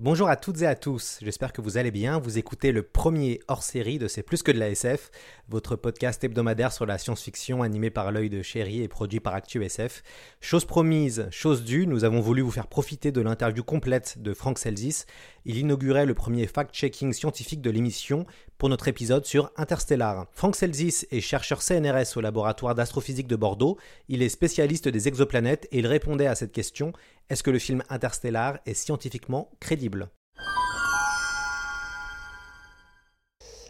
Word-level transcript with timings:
Bonjour 0.00 0.28
à 0.28 0.34
toutes 0.34 0.60
et 0.60 0.66
à 0.66 0.74
tous, 0.74 1.20
j'espère 1.22 1.52
que 1.52 1.60
vous 1.60 1.78
allez 1.78 1.92
bien. 1.92 2.18
Vous 2.18 2.36
écoutez 2.36 2.72
le 2.72 2.82
premier 2.82 3.38
hors-série 3.46 4.00
de 4.00 4.08
C'est 4.08 4.24
plus 4.24 4.42
que 4.42 4.50
de 4.50 4.58
la 4.58 4.70
SF, 4.70 5.12
votre 5.48 5.76
podcast 5.76 6.24
hebdomadaire 6.24 6.72
sur 6.72 6.84
la 6.84 6.98
science-fiction 6.98 7.62
animé 7.62 7.90
par 7.90 8.10
l'œil 8.10 8.28
de 8.28 8.42
chéri 8.42 8.82
et 8.82 8.88
produit 8.88 9.20
par 9.20 9.36
ActuSF. 9.36 10.02
Chose 10.40 10.64
promise, 10.64 11.28
chose 11.30 11.62
due, 11.62 11.86
nous 11.86 12.02
avons 12.02 12.20
voulu 12.20 12.42
vous 12.42 12.50
faire 12.50 12.66
profiter 12.66 13.12
de 13.12 13.20
l'interview 13.20 13.62
complète 13.62 14.20
de 14.20 14.34
Frank 14.34 14.58
Selzis. 14.58 15.04
Il 15.44 15.58
inaugurait 15.58 16.06
le 16.06 16.14
premier 16.14 16.48
fact-checking 16.48 17.12
scientifique 17.12 17.62
de 17.62 17.70
l'émission 17.70 18.26
pour 18.58 18.70
notre 18.70 18.88
épisode 18.88 19.26
sur 19.26 19.52
Interstellar. 19.56 20.26
Frank 20.32 20.56
Selzis 20.56 21.06
est 21.12 21.20
chercheur 21.20 21.62
CNRS 21.62 22.16
au 22.16 22.20
laboratoire 22.20 22.74
d'astrophysique 22.74 23.28
de 23.28 23.36
Bordeaux. 23.36 23.78
Il 24.08 24.22
est 24.22 24.28
spécialiste 24.28 24.88
des 24.88 25.06
exoplanètes 25.06 25.68
et 25.70 25.78
il 25.78 25.86
répondait 25.86 26.26
à 26.26 26.34
cette 26.34 26.52
question 26.52 26.92
est-ce 27.30 27.42
que 27.42 27.50
le 27.50 27.58
film 27.58 27.82
Interstellar 27.88 28.58
est 28.66 28.74
scientifiquement 28.74 29.50
crédible? 29.60 30.10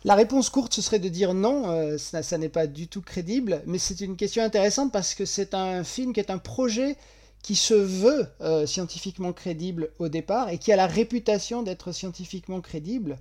La 0.07 0.15
réponse 0.15 0.51
courte, 0.51 0.75
ce 0.75 0.83
serait 0.83 0.99
de 0.99 1.09
dire 1.09 1.33
non, 1.33 1.71
euh, 1.71 1.97
ça, 1.97 2.37
n'est 2.37 2.51
pas 2.51 2.67
du 2.67 2.89
tout 2.89 3.01
crédible, 3.01 3.63
mais 3.65 3.79
c'est 3.79 4.03
une 4.03 4.17
question 4.17 4.43
intéressante 4.43 4.93
parce 4.93 5.15
que 5.15 5.25
c'est 5.25 5.55
un 5.55 5.83
film 5.83 6.13
qui 6.13 6.21
est 6.21 6.31
un 6.31 6.39
projet 6.39 6.97
qui 7.43 7.57
se 7.57 7.73
veut 7.73 8.27
euh, 8.43 8.67
scientifiquement 8.67 9.33
crédible 9.33 9.91
au 9.99 10.09
départ 10.09 10.51
et 10.51 10.59
qui 10.59 10.73
a 10.73 10.77
la 10.77 10.87
réputation 10.87 11.63
d'être 11.63 11.93
scientifiquement 11.93 12.61
crédible 12.61 13.17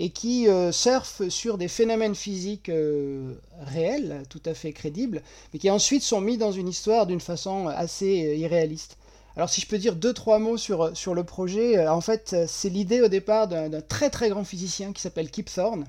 et 0.00 0.10
qui 0.10 0.48
euh, 0.48 0.72
surfe 0.72 1.28
sur 1.28 1.56
des 1.56 1.68
phénomènes 1.68 2.16
physiques 2.16 2.70
réels, 3.60 4.24
tout 4.28 4.42
à 4.44 4.54
fait 4.54 4.72
crédibles, 4.72 5.22
mais 5.52 5.60
qui 5.60 5.70
ensuite 5.70 6.02
sont 6.02 6.20
mis 6.20 6.36
dans 6.36 6.50
une 6.50 6.68
histoire 6.68 7.06
d'une 7.06 7.20
façon 7.20 7.68
assez 7.68 8.36
irréaliste. 8.38 8.96
Alors 9.36 9.48
si 9.50 9.60
je 9.60 9.66
peux 9.66 9.78
dire 9.78 9.96
deux, 9.96 10.12
trois 10.12 10.38
mots 10.38 10.56
sur, 10.56 10.96
sur 10.96 11.14
le 11.14 11.24
projet, 11.24 11.78
euh, 11.78 11.92
en 11.92 12.00
fait 12.00 12.32
euh, 12.32 12.44
c'est 12.48 12.68
l'idée 12.68 13.00
au 13.00 13.08
départ 13.08 13.48
d'un 13.48 13.80
très 13.80 14.10
très 14.10 14.28
grand 14.28 14.44
physicien 14.44 14.92
qui 14.92 15.02
s'appelle 15.02 15.30
Kip 15.30 15.50
Thorne, 15.52 15.86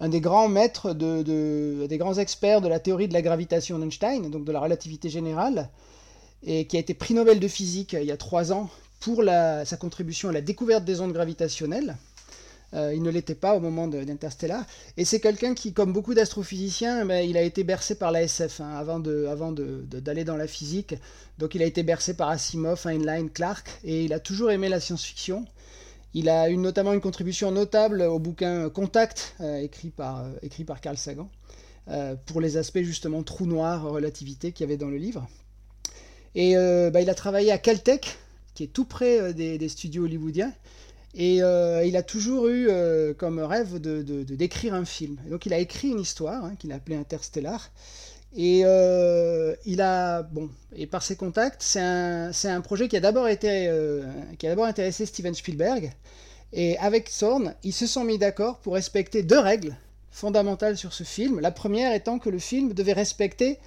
un 0.00 0.08
des 0.10 0.20
grands 0.20 0.48
maîtres, 0.48 0.92
de, 0.92 1.22
de- 1.22 1.86
des 1.88 1.98
grands 1.98 2.14
experts 2.18 2.60
de 2.60 2.68
la 2.68 2.78
théorie 2.80 3.08
de 3.08 3.14
la 3.14 3.22
gravitation 3.22 3.78
d'Einstein, 3.78 4.30
donc 4.30 4.44
de 4.44 4.52
la 4.52 4.60
relativité 4.60 5.08
générale, 5.08 5.70
et 6.42 6.66
qui 6.66 6.76
a 6.76 6.80
été 6.80 6.92
prix 6.94 7.14
Nobel 7.14 7.40
de 7.40 7.48
physique 7.48 7.94
euh, 7.94 8.00
il 8.02 8.06
y 8.06 8.12
a 8.12 8.16
trois 8.18 8.52
ans 8.52 8.68
pour 9.00 9.22
sa 9.24 9.76
contribution 9.78 10.30
à 10.30 10.32
la 10.32 10.40
découverte 10.40 10.84
des 10.84 11.00
ondes 11.00 11.12
gravitationnelles. 11.12 11.96
Euh, 12.74 12.92
il 12.94 13.02
ne 13.02 13.10
l'était 13.10 13.34
pas 13.36 13.54
au 13.54 13.60
moment 13.60 13.86
d'Interstellar. 13.86 14.64
Et 14.96 15.04
c'est 15.04 15.20
quelqu'un 15.20 15.54
qui, 15.54 15.72
comme 15.72 15.92
beaucoup 15.92 16.14
d'astrophysiciens, 16.14 17.04
ben, 17.06 17.24
il 17.28 17.36
a 17.36 17.42
été 17.42 17.64
bercé 17.64 17.94
par 17.94 18.10
la 18.10 18.22
SF 18.22 18.60
hein, 18.60 18.70
avant 18.76 19.00
avant 19.30 19.52
de- 19.52 19.84
d'aller 19.88 20.24
dans 20.24 20.36
la 20.36 20.46
physique. 20.46 20.94
Donc 21.38 21.54
il 21.54 21.62
a 21.62 21.66
été 21.66 21.82
bercé 21.82 22.14
par 22.14 22.28
Asimov, 22.28 22.84
Heinlein, 22.86 23.28
Clark, 23.28 23.68
et 23.84 24.04
il 24.04 24.12
a 24.12 24.20
toujours 24.20 24.50
aimé 24.50 24.68
la 24.68 24.80
science-fiction. 24.80 25.44
Il 26.14 26.28
a 26.28 26.48
eu 26.50 26.56
notamment 26.56 26.92
une 26.92 27.00
contribution 27.00 27.50
notable 27.52 28.02
au 28.02 28.18
bouquin 28.18 28.68
Contact, 28.70 29.34
euh, 29.40 29.58
écrit, 29.58 29.90
par, 29.90 30.24
euh, 30.24 30.30
écrit 30.42 30.64
par 30.64 30.80
Carl 30.80 30.96
Sagan, 30.96 31.30
pour 32.26 32.40
les 32.40 32.56
aspects 32.56 32.82
justement 32.82 33.22
trou 33.22 33.46
noir, 33.46 33.88
relativité 33.88 34.50
qu'il 34.50 34.64
y 34.64 34.68
avait 34.68 34.76
dans 34.76 34.88
le 34.88 34.96
livre. 34.96 35.28
Et 36.34 36.56
bah, 36.90 37.00
il 37.00 37.08
a 37.08 37.14
travaillé 37.14 37.52
à 37.52 37.58
Caltech, 37.58 38.18
qui 38.54 38.64
est 38.64 38.72
tout 38.72 38.84
près 38.84 39.32
des 39.32 39.68
studios 39.68 40.02
hollywoodiens. 40.02 40.52
Et 41.18 41.42
euh, 41.42 41.82
il 41.86 41.96
a 41.96 42.02
toujours 42.02 42.48
eu 42.48 42.68
euh, 42.68 43.14
comme 43.14 43.38
rêve 43.38 43.80
de, 43.80 44.02
d'écrire 44.22 44.74
un 44.74 44.84
film. 44.84 45.16
Donc 45.30 45.46
il 45.46 45.54
a 45.54 45.58
écrit 45.58 45.88
une 45.88 46.00
histoire 46.00 46.44
hein, 46.44 46.54
qu'il 46.58 46.70
a 46.72 46.74
appelée 46.74 46.96
Interstellar. 46.96 47.70
Et 48.36 48.62
euh, 48.66 49.56
il 49.64 49.80
a 49.80 50.22
bon 50.22 50.50
et 50.76 50.86
par 50.86 51.02
ses 51.02 51.16
contacts, 51.16 51.62
c'est 51.62 51.80
un, 51.80 52.30
un 52.44 52.60
projet 52.60 52.86
qui 52.86 52.96
a 52.98 53.00
d'abord 53.00 53.28
été 53.28 53.72
qui 54.38 54.46
a 54.46 54.50
d'abord 54.50 54.66
intéressé 54.66 55.06
Steven 55.06 55.34
Spielberg. 55.34 55.90
Et 56.52 56.76
avec 56.78 57.10
Thorne, 57.10 57.54
ils 57.64 57.72
se 57.72 57.86
sont 57.86 58.04
mis 58.04 58.18
d'accord 58.18 58.58
pour 58.58 58.74
respecter 58.74 59.22
deux 59.22 59.38
règles 59.38 59.74
fondamentales 60.10 60.76
sur 60.76 60.92
ce 60.92 61.02
film. 61.02 61.40
La 61.40 61.50
première 61.50 61.94
étant 61.94 62.18
que 62.18 62.28
le 62.28 62.38
film 62.38 62.74
devait 62.74 62.92
respecter 62.92 63.58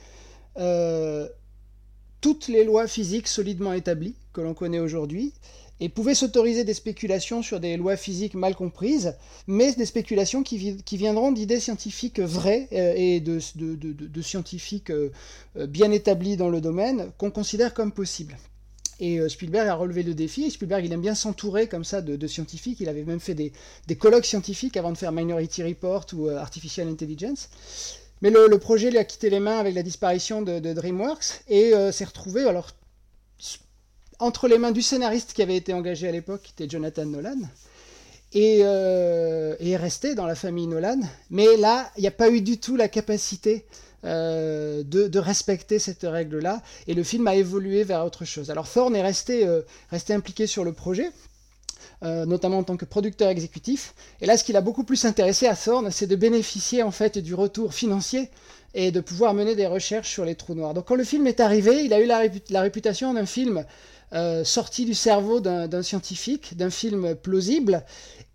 toutes 2.21 2.47
les 2.47 2.63
lois 2.63 2.85
physiques 2.85 3.27
solidement 3.27 3.73
établies 3.73 4.15
que 4.33 4.41
l'on 4.41 4.53
connaît 4.53 4.79
aujourd'hui 4.79 5.33
et 5.79 5.89
pouvait 5.89 6.15
s'autoriser 6.15 6.63
des 6.63 6.73
spéculations 6.73 7.41
sur 7.41 7.59
des 7.59 7.77
lois 7.77 7.95
physiques 7.95 8.33
mal 8.33 8.55
comprises, 8.55 9.15
mais 9.47 9.73
des 9.73 9.85
spéculations 9.85 10.43
qui, 10.43 10.57
vi- 10.57 10.83
qui 10.83 10.97
viendront 10.97 11.31
d'idées 11.31 11.59
scientifiques 11.59 12.19
vraies 12.19 12.67
euh, 12.73 12.93
et 12.95 13.19
de, 13.19 13.39
scientifiques 14.21 14.91
euh, 14.91 15.11
euh, 15.57 15.67
bien 15.67 15.91
établis 15.91 16.37
dans 16.37 16.49
le 16.49 16.61
domaine 16.61 17.11
qu'on 17.17 17.31
considère 17.31 17.73
comme 17.73 17.91
possibles. 17.91 18.37
Et 19.01 19.17
Spielberg 19.29 19.65
a 19.69 19.75
relevé 19.75 20.03
le 20.03 20.13
défi, 20.13 20.51
Spielberg 20.51 20.83
il 20.83 20.91
aime 20.91 20.99
bien 20.99 21.15
s'entourer 21.15 21.67
comme 21.67 21.85
ça 21.85 22.01
de, 22.01 22.27
scientifiques, 22.27 22.81
il 22.81 22.89
avait 22.89 23.05
même 23.05 23.21
fait 23.21 23.33
des, 23.33 23.53
colloques 23.95 24.25
scientifiques 24.25 24.75
avant 24.75 24.91
de 24.91 24.97
faire 24.97 25.13
Minority 25.13 25.63
Report 25.63 26.05
ou 26.11 26.27
Artificial 26.27 26.89
Intelligence. 26.89 27.47
Mais 28.21 28.29
le, 28.29 28.57
projet 28.57 28.91
lui 28.91 28.97
a 28.97 29.05
quitté 29.05 29.29
les 29.29 29.39
mains 29.39 29.57
avec 29.57 29.73
la 29.73 29.83
disparition 29.83 30.41
de, 30.41 30.59
DreamWorks 30.73 31.43
et 31.47 31.71
s'est 31.93 32.03
retrouvé 32.03 32.43
alors 32.43 32.71
entre 34.19 34.47
les 34.47 34.57
mains 34.57 34.71
du 34.71 34.81
scénariste 34.81 35.33
qui 35.33 35.41
avait 35.41 35.55
été 35.55 35.73
engagé 35.73 36.07
à 36.07 36.11
l'époque, 36.11 36.41
qui 36.43 36.51
était 36.51 36.69
Jonathan 36.69 37.05
Nolan, 37.05 37.39
et, 38.33 38.59
euh, 38.63 39.55
et 39.59 39.71
est 39.71 39.77
resté 39.77 40.13
dans 40.13 40.25
la 40.25 40.35
famille 40.35 40.67
Nolan. 40.67 40.99
Mais 41.29 41.57
là, 41.57 41.89
il 41.97 42.01
n'y 42.01 42.07
a 42.07 42.11
pas 42.11 42.29
eu 42.29 42.41
du 42.41 42.59
tout 42.59 42.75
la 42.75 42.87
capacité 42.87 43.65
euh, 44.05 44.83
de, 44.83 45.19
respecter 45.19 45.79
cette 45.79 46.03
règle-là, 46.03 46.61
et 46.87 46.93
le 46.93 47.03
film 47.03 47.27
a 47.27 47.35
évolué 47.35 47.83
vers 47.83 48.05
autre 48.05 48.25
chose. 48.25 48.51
Alors 48.51 48.69
Thorne 48.69 48.95
est 48.95 49.01
resté, 49.01 49.47
euh, 49.47 49.61
resté 49.89 50.13
impliqué 50.13 50.47
sur 50.47 50.63
le 50.63 50.73
projet, 50.73 51.11
notamment 52.01 52.59
en 52.59 52.63
tant 52.63 52.77
que 52.77 52.85
producteur 52.85 53.27
exécutif. 53.27 53.93
Et 54.21 54.25
là, 54.25 54.37
ce 54.37 54.45
qui 54.45 54.53
l'a 54.53 54.61
beaucoup 54.61 54.85
plus 54.85 55.03
intéressé 55.03 55.47
à 55.47 55.55
Thorne, 55.55 55.91
c'est 55.91 56.07
de 56.07 56.15
bénéficier 56.15 56.81
en 56.81 56.91
fait 56.91 57.17
du 57.17 57.33
retour 57.33 57.73
financier 57.73 58.29
et 58.73 58.91
de 58.91 59.01
pouvoir 59.01 59.33
mener 59.33 59.53
des 59.53 59.67
recherches 59.67 60.09
sur 60.09 60.23
les 60.23 60.35
trous 60.35 60.55
noirs. 60.55 60.73
Donc 60.73 60.85
quand 60.85 60.95
le 60.95 61.03
film 61.03 61.27
est 61.27 61.41
arrivé, 61.41 61.83
il 61.83 61.93
a 61.93 61.99
eu 61.99 62.05
la 62.05 62.61
réputation 62.61 63.13
d'un 63.13 63.25
film 63.25 63.65
euh, 64.13 64.43
sorti 64.43 64.85
du 64.85 64.93
cerveau 64.93 65.39
d'un 65.39 65.83
scientifique, 65.83 66.57
d'un 66.57 66.69
film 66.69 67.15
plausible, 67.15 67.83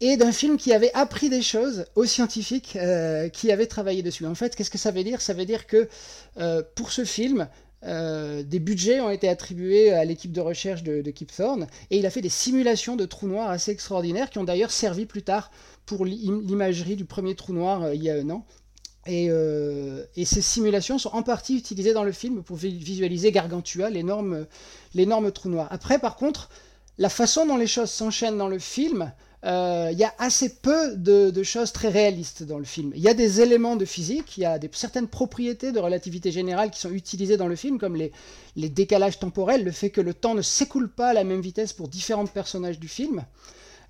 et 0.01 0.17
d'un 0.17 0.33
film 0.33 0.57
qui 0.57 0.73
avait 0.73 0.93
appris 0.95 1.29
des 1.29 1.43
choses 1.43 1.87
aux 1.95 2.05
scientifiques 2.05 2.77
euh, 2.77 3.29
qui 3.29 3.51
avaient 3.51 3.67
travaillé 3.67 4.03
dessus. 4.03 4.27
En 4.27 4.35
fait, 4.35 4.55
qu'est-ce 4.55 4.71
que 4.71 4.79
ça 4.79 4.91
veut 4.91 5.05
dire? 5.05 5.21
Ça 5.21 5.35
veut 5.35 5.45
dire 5.45 5.67
que 5.67 5.89
euh, 6.39 6.63
pour 6.75 6.93
ce 6.93 7.05
film, 7.05 7.49
des 7.87 8.61
budgets 8.61 9.01
ont 9.01 9.11
été 9.11 9.29
attribués 9.29 9.93
à 9.93 10.07
l'équipe 10.07 10.33
de 10.33 10.41
recherche 10.41 10.83
de, 10.83 11.11
Kip 11.11 11.31
Thorne, 11.31 11.67
et 11.91 11.99
il 11.99 12.07
a 12.07 12.11
fait 12.11 12.23
des 12.23 12.31
simulations 12.31 12.97
de 12.97 13.05
trous 13.05 13.29
noirs 13.29 13.51
assez 13.51 13.73
extraordinaires 13.73 14.31
qui 14.31 14.39
ont 14.39 14.45
d'ailleurs 14.45 14.71
servi 14.71 15.05
plus 15.05 15.23
tard 15.23 15.51
pour 15.85 16.07
l'im- 16.07 16.41
l'imagerie 16.43 16.97
du 16.97 17.05
premier 17.05 17.35
trou 17.35 17.53
noir 17.53 17.93
il 17.93 18.03
y 18.03 18.09
a 18.09 18.15
un 18.15 18.31
an. 18.31 18.47
Et, 19.07 19.27
euh, 19.29 20.05
et 20.17 20.25
ces 20.25 20.41
simulations 20.41 20.99
sont 20.99 21.11
en 21.11 21.23
partie 21.23 21.57
utilisées 21.57 21.93
dans 21.93 22.05
le 22.05 22.13
film 22.13 22.43
pour 22.43 22.57
vi- 22.57 22.79
visualiser 22.79 23.33
Gargantua, 23.33 23.91
l'énorme 23.91 24.47
trou 25.33 25.49
noir. 25.49 25.69
Après, 25.71 25.99
par 25.99 26.17
contre, 26.17 26.49
la 26.99 27.09
façon 27.09 27.47
dont 27.47 27.57
les 27.57 27.67
choses 27.67 27.91
s'enchaînent 27.91 28.39
dans 28.39 28.49
le 28.49 28.59
film, 28.59 29.13
euh, 29.45 29.91
il 29.93 29.99
y 29.99 30.05
a 30.05 30.15
assez 30.19 30.55
peu 30.55 30.97
de, 30.97 31.43
choses 31.43 31.73
très 31.73 31.89
réalistes 31.89 32.45
dans 32.45 32.59
le 32.59 32.65
film. 32.65 32.93
Il 32.95 33.03
y 33.03 33.09
a 33.09 33.15
des 33.15 33.43
éléments 33.43 33.77
de 33.77 33.85
physique, 33.85 34.39
il 34.39 34.41
y 34.41 34.47
a 34.47 34.59
certaines 34.73 35.09
propriétés 35.09 35.71
de 35.71 35.79
relativité 35.81 36.31
générale 36.31 36.71
qui 36.71 36.81
sont 36.81 36.91
utilisées 36.91 37.37
dans 37.37 37.49
le 37.49 37.57
film, 37.57 37.79
comme 37.79 37.97
les, 37.97 38.11
les 38.57 38.71
décalages 38.71 39.19
temporels, 39.19 39.63
le 39.65 39.71
fait 39.71 39.91
que 39.91 40.01
le 40.01 40.15
temps 40.15 40.35
ne 40.35 40.41
s'écoule 40.41 40.89
pas 40.89 41.09
à 41.09 41.13
la 41.13 41.25
même 41.25 41.43
vitesse 41.43 41.75
pour 41.75 41.89
différents 41.89 42.27
personnages 42.27 42.79
du 42.79 42.89
film. 42.89 43.25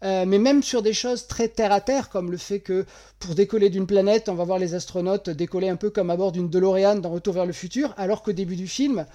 Euh, 0.05 0.27
mais 0.27 0.39
même 0.39 0.63
sur 0.63 0.83
des 0.83 0.93
choses 0.93 1.27
très 1.27 1.49
terre 1.49 1.73
à 1.73 1.81
terre, 1.81 2.11
comme 2.11 2.31
le 2.31 2.37
fait 2.37 2.61
que 2.61 2.85
pour 3.19 3.35
décoller 3.35 3.71
d'une 3.71 3.87
planète, 3.87 4.29
on 4.29 4.35
va 4.35 4.45
voir 4.45 4.59
les 4.59 4.75
astronautes 4.75 5.31
décoller 5.31 5.69
un 5.69 5.77
peu 5.77 5.89
comme 5.89 6.11
à 6.11 6.17
bord 6.17 6.31
d'une 6.31 6.51
DeLorean 6.51 6.97
dans 6.97 7.11
Retour 7.11 7.35
vers 7.35 7.47
le 7.47 7.55
futur, 7.55 7.95
alors 7.97 8.23
qu'au 8.23 8.33
début 8.33 8.57
du 8.57 8.69
film, 8.69 9.07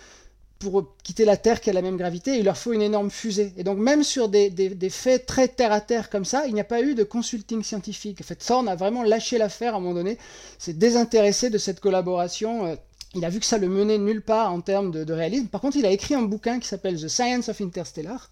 pour 0.59 0.93
quitter 1.03 1.23
la 1.23 1.37
Terre 1.37 1.61
qui 1.61 1.69
a 1.69 1.73
la 1.73 1.81
même 1.81 1.95
gravité, 1.95 2.37
il 2.37 2.43
leur 2.43 2.57
faut 2.57 2.73
une 2.73 2.81
énorme 2.81 3.09
fusée. 3.09 3.53
Et 3.55 3.63
donc 3.63 3.77
même 3.77 4.03
sur 4.03 4.27
des, 4.27 4.49
des, 4.49 4.89
faits 4.89 5.25
très 5.25 5.47
terre 5.47 5.71
à 5.71 5.79
terre 5.79 6.09
comme 6.09 6.25
ça, 6.25 6.47
il 6.47 6.53
n'y 6.53 6.59
a 6.59 6.65
pas 6.65 6.81
eu 6.81 6.95
de 6.95 7.03
consulting 7.03 7.63
scientifique. 7.63 8.19
En 8.21 8.25
fait, 8.25 8.35
Thorne 8.35 8.67
a 8.67 8.75
vraiment 8.75 9.03
lâché 9.03 9.37
l'affaire 9.37 9.73
à 9.73 9.77
un 9.77 9.79
moment 9.79 9.95
donné, 9.95 10.17
s'est 10.57 10.73
désintéressé 10.73 11.49
de 11.49 11.57
cette 11.57 11.79
collaboration. 11.79 12.65
Euh, 12.65 12.75
il 13.15 13.23
a 13.23 13.29
vu 13.29 13.39
que 13.39 13.45
ça 13.45 13.57
le 13.57 13.69
menait 13.69 13.97
nulle 13.97 14.21
part 14.21 14.51
en 14.51 14.59
termes 14.59 14.91
de, 14.91 15.03
de 15.05 15.13
réalisme. 15.13 15.47
Par 15.47 15.61
contre, 15.61 15.77
il 15.77 15.85
a 15.85 15.91
écrit 15.91 16.13
un 16.13 16.23
bouquin 16.23 16.59
qui 16.59 16.67
s'appelle 16.67 16.99
The 16.99 17.07
Science 17.07 17.47
of 17.47 17.61
Interstellar, 17.61 18.29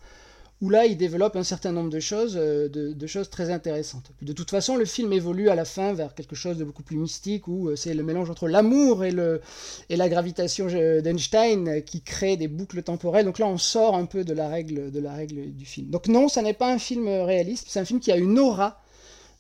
où 0.62 0.70
là, 0.70 0.86
il 0.86 0.98
développe 0.98 1.36
un 1.36 1.44
certain 1.44 1.72
nombre 1.72 1.92
de 1.92 2.00
choses, 2.00 2.36
euh, 2.36 2.68
de, 2.68 3.08
choses 3.08 3.30
très 3.30 3.52
intéressantes. 3.52 4.12
De 4.22 4.34
toute 4.34 4.50
façon, 4.50 4.76
le 4.76 4.86
film 4.86 5.14
évolue 5.14 5.50
à 5.50 5.56
la 5.56 5.66
fin 5.66 5.94
vers 5.94 6.16
quelque 6.16 6.36
chose 6.36 6.58
de 6.58 6.64
beaucoup 6.64 6.82
plus 6.82 6.98
mystique, 6.98 7.48
où 7.48 7.70
euh, 7.70 7.76
c'est 7.76 7.94
le 7.94 8.02
mélange 8.02 8.30
entre 8.32 8.48
l'amour 8.48 9.04
et, 9.04 9.14
et 9.90 9.96
la 9.96 10.10
gravitation 10.10 10.68
euh, 10.72 11.02
d'Einstein 11.02 11.84
qui 11.84 12.02
crée 12.02 12.38
des 12.38 12.48
boucles 12.48 12.82
temporelles. 12.82 13.26
Donc 13.26 13.38
là, 13.38 13.46
on 13.46 13.58
sort 13.58 13.96
un 13.96 14.06
peu 14.06 14.24
de 14.24 14.34
la 14.34 14.50
règle, 14.50 14.92
de 14.92 15.00
la 15.00 15.14
règle 15.14 15.54
du 15.54 15.66
film. 15.66 15.90
Donc 15.90 16.08
non, 16.08 16.28
ça 16.28 16.42
n'est 16.42 16.54
pas 16.54 16.74
un 16.74 16.80
film 16.80 17.08
réaliste, 17.08 17.68
c'est 17.70 17.80
un 17.80 17.86
film 17.86 18.00
qui 18.00 18.12
a 18.12 18.18
une 18.18 18.40
aura 18.40 18.82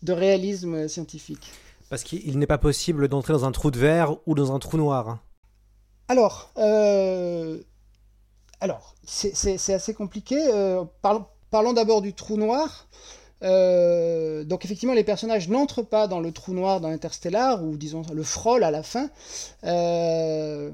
de 0.04 0.14
réalisme 0.14 0.88
scientifique. 0.88 1.50
Parce 1.90 2.04
qu'il 2.04 2.38
n'est 2.38 2.46
pas 2.46 2.60
possible 2.60 3.08
d'entrer 3.08 3.34
dans 3.34 3.46
un 3.46 3.52
trou 3.52 3.72
de 3.72 3.80
verre 3.80 4.18
ou 4.28 4.36
dans 4.36 4.52
un 4.54 4.60
trou 4.60 4.78
noir. 4.78 5.18
Alors, 6.10 6.52
alors, 8.60 8.96
c'est 9.08 9.74
assez 9.74 9.94
compliqué. 9.94 10.36
Euh, 10.54 10.84
parlons, 11.02 11.74
d'abord 11.74 12.02
du 12.02 12.14
trou 12.14 12.38
noir. 12.38 12.88
Euh, 13.44 14.44
donc 14.44 14.66
effectivement, 14.66 14.94
les 14.94 15.04
personnages 15.04 15.48
n'entrent 15.48 15.84
pas 15.84 16.08
dans 16.08 16.20
le 16.20 16.32
trou 16.32 16.54
noir 16.54 16.82
dans 16.82 16.90
Interstellar, 16.90 17.64
ou 17.64 17.78
disons 17.78 18.02
le 18.14 18.24
frôle 18.24 18.64
à 18.64 18.72
la 18.72 18.84
fin. 18.84 19.10
Euh, 19.64 20.72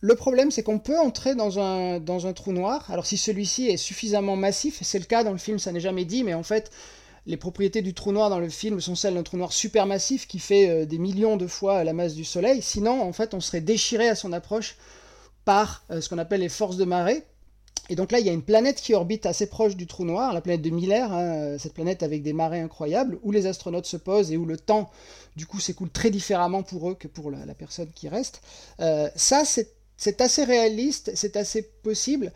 le 0.00 0.14
problème, 0.14 0.52
c'est 0.52 0.62
qu'on 0.62 0.78
peut 0.78 0.98
entrer 0.98 1.34
dans 1.34 1.58
un, 1.58 1.98
dans 1.98 2.26
un 2.26 2.32
trou 2.32 2.52
noir. 2.52 2.88
Alors 2.90 3.06
si 3.06 3.16
celui-ci 3.16 3.66
est 3.66 3.76
suffisamment 3.76 4.36
massif, 4.36 4.78
c'est 4.82 5.00
le 5.00 5.06
cas 5.06 5.24
dans 5.24 5.32
le 5.32 5.38
film, 5.38 5.58
ça 5.58 5.72
n'est 5.72 5.80
jamais 5.80 6.04
dit, 6.04 6.22
mais 6.22 6.34
en 6.34 6.44
fait, 6.44 6.70
les 7.26 7.36
propriétés 7.36 7.82
du 7.82 7.92
trou 7.92 8.12
noir 8.12 8.30
dans 8.30 8.38
le 8.38 8.48
film 8.48 8.80
sont 8.80 8.94
celles 8.94 9.14
d'un 9.14 9.24
trou 9.24 9.36
noir 9.36 9.52
supermassif 9.52 10.28
qui 10.28 10.38
fait 10.38 10.86
des 10.86 10.98
millions 10.98 11.36
de 11.36 11.48
fois 11.48 11.82
la 11.82 11.92
masse 11.92 12.14
du 12.14 12.24
Soleil. 12.24 12.62
Sinon, 12.62 13.02
en 13.02 13.12
fait, 13.12 13.34
on 13.34 13.40
serait 13.40 13.60
déchiré 13.60 14.08
à 14.08 14.14
son 14.14 14.32
approche 14.32 14.76
par 15.44 15.84
ce 15.90 16.08
qu'on 16.08 16.18
appelle 16.18 16.40
les 16.40 16.48
forces 16.48 16.76
de 16.76 16.84
marée. 16.84 17.24
Et 17.88 17.96
donc 17.96 18.12
là, 18.12 18.20
il 18.20 18.26
y 18.26 18.28
a 18.28 18.32
une 18.32 18.42
planète 18.42 18.80
qui 18.80 18.94
orbite 18.94 19.24
assez 19.24 19.46
proche 19.46 19.76
du 19.76 19.86
trou 19.86 20.04
noir, 20.04 20.34
la 20.34 20.40
planète 20.40 20.62
de 20.62 20.70
Miller, 20.70 21.12
hein, 21.12 21.56
cette 21.58 21.72
planète 21.72 22.02
avec 22.02 22.22
des 22.22 22.32
marées 22.32 22.60
incroyables, 22.60 23.18
où 23.22 23.32
les 23.32 23.46
astronautes 23.46 23.86
se 23.86 23.96
posent 23.96 24.30
et 24.30 24.36
où 24.36 24.44
le 24.44 24.58
temps, 24.58 24.90
du 25.36 25.46
coup, 25.46 25.58
s'écoule 25.58 25.90
très 25.90 26.10
différemment 26.10 26.62
pour 26.62 26.90
eux 26.90 26.94
que 26.94 27.08
pour 27.08 27.30
la, 27.30 27.54
personne 27.54 27.90
qui 27.94 28.08
reste. 28.08 28.42
Euh, 28.80 29.08
ça, 29.16 29.44
c'est 29.44 30.20
assez 30.20 30.44
réaliste, 30.44 31.12
c'est 31.14 31.36
assez 31.36 31.62
possible. 31.62 32.32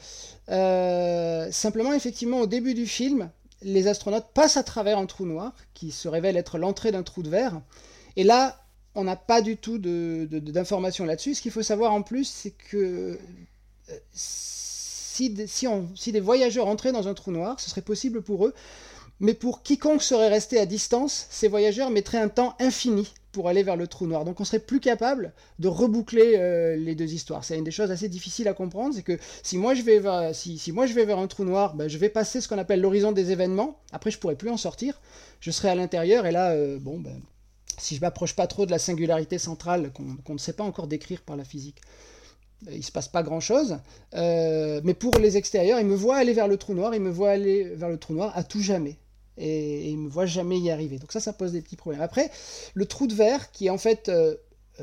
Euh, 0.49 1.51
simplement, 1.53 1.93
effectivement, 1.93 2.41
au 2.41 2.47
début 2.47 2.75
du 2.75 2.87
film, 2.87 3.31
les 3.61 3.89
astronautes 3.89 4.29
passent 4.33 4.57
à 4.57 4.63
travers 4.63 4.99
un 4.99 5.07
trou 5.07 5.27
noir, 5.27 5.55
qui 5.75 5.91
se 5.91 6.09
révèle 6.09 6.37
être 6.37 6.57
l'entrée 6.57 6.93
d'un 6.93 7.03
trou 7.03 7.23
de 7.23 7.29
verre. 7.29 7.61
Et 8.17 8.25
là, 8.25 8.59
on 8.95 9.05
n'a 9.05 9.17
pas 9.17 9.43
du 9.43 9.57
tout 9.57 9.79
d'informations 9.79 11.05
là-dessus. 11.05 11.35
Ce 11.35 11.43
qu'il 11.43 11.53
faut 11.53 11.63
savoir 11.63 11.93
en 11.93 12.03
plus, 12.03 12.25
c'est 12.25 12.51
que 12.51 13.19
euh, 13.91 13.97
si, 15.13 16.13
des 16.13 16.21
voyageurs 16.21 16.67
entraient 16.67 16.93
dans 16.93 17.09
un 17.09 17.15
trou 17.15 17.33
noir, 17.33 17.61
ce 17.61 17.69
serait 17.69 17.83
possible 17.83 18.23
pour 18.23 18.47
eux, 18.47 18.55
mais 19.21 19.35
pour 19.35 19.63
quiconque 19.63 20.03
serait 20.03 20.29
resté 20.29 20.59
à 20.59 20.67
distance, 20.67 21.27
ces 21.31 21.49
voyageurs 21.49 21.91
mettraient 21.91 22.19
un 22.19 22.29
temps 22.29 22.57
infini 22.59 23.13
pour 23.31 23.49
aller 23.49 23.63
vers 23.63 23.77
le 23.77 23.87
trou 23.87 24.07
noir. 24.07 24.25
Donc 24.25 24.41
on 24.41 24.45
serait 24.45 24.59
plus 24.59 24.81
capable 24.81 25.33
de 25.59 25.69
reboucler 25.69 26.35
euh, 26.37 26.77
les 26.77 26.95
deux 26.95 27.13
histoires. 27.13 27.45
C'est 27.45 27.57
une 27.57 27.65
des 27.65 27.71
choses 27.71 27.91
assez 27.91 28.09
difficiles 28.09 28.49
à 28.49 28.53
comprendre, 28.53 28.95
c'est 28.95 29.03
que 29.03 29.19
si 29.43 29.59
moi 29.59 29.75
je 29.75 29.83
vais 29.83 29.99
vers, 30.01 31.19
un 31.19 31.27
trou 31.27 31.45
noir, 31.45 31.75
ben, 31.75 31.89
je 31.89 31.99
vais 31.99 32.09
passer 32.09 32.41
ce 32.41 32.49
qu'on 32.49 32.59
appelle 32.59 32.81
l'horizon 32.81 33.13
des 33.13 33.31
événements. 33.31 33.79
Après 33.93 34.11
je 34.11 34.19
pourrais 34.19 34.37
plus 34.37 34.51
en 34.51 34.57
sortir. 34.57 35.01
Je 35.41 35.51
serai 35.51 35.69
à 35.69 35.75
l'intérieur 35.75 36.27
et 36.27 36.33
là, 36.33 36.51
euh, 36.51 36.79
bon, 36.79 36.99
ben, 36.99 37.21
si 37.79 37.97
je 37.97 38.01
m'approche 38.01 38.35
pas 38.35 38.47
trop 38.47 38.67
de 38.67 38.71
la 38.71 38.79
singularité 38.79 39.39
centrale 39.39 39.93
qu'on 39.93 40.33
ne 40.33 40.39
sait 40.39 40.53
pas 40.53 40.65
encore 40.65 40.87
décrire 40.87 41.23
par 41.23 41.37
la 41.37 41.45
physique, 41.45 41.81
il 42.71 42.85
se 42.85 42.93
passe 42.93 43.09
pas 43.09 43.23
grand 43.23 43.41
chose. 43.41 43.79
Euh, 44.15 44.81
mais 44.85 44.95
pour 44.95 45.13
les 45.19 45.37
extérieurs, 45.37 45.81
il 45.81 45.87
me 45.87 45.95
voit 45.95 46.17
aller 46.17 46.33
vers 46.33 46.49
le 46.49 46.57
trou 46.57 46.75
noir, 46.75 46.95
il 46.95 47.01
me 47.01 47.11
voit 47.11 47.31
aller 47.31 47.65
vers 47.65 47.89
le 47.89 47.99
trou 47.99 48.15
noir 48.15 48.33
à 48.35 48.45
tout 48.45 48.61
jamais. 48.61 48.99
Et, 49.39 49.91
il 49.91 49.99
me 49.99 50.09
voit 50.09 50.27
jamais 50.27 50.59
y 50.59 50.71
arriver. 50.71 50.99
Donc 50.99 51.13
ça, 51.13 51.21
ça 51.21 51.33
pose 51.33 51.53
des 51.53 51.63
petits 51.63 51.77
problèmes. 51.77 52.03
Après, 52.03 52.31
le 52.75 52.87
trou 52.87 53.07
de 53.07 53.15
verre, 53.15 53.51
qui 53.51 53.67
est 53.67 53.71
en 53.71 53.79
fait 53.79 54.09
euh, 54.09 54.35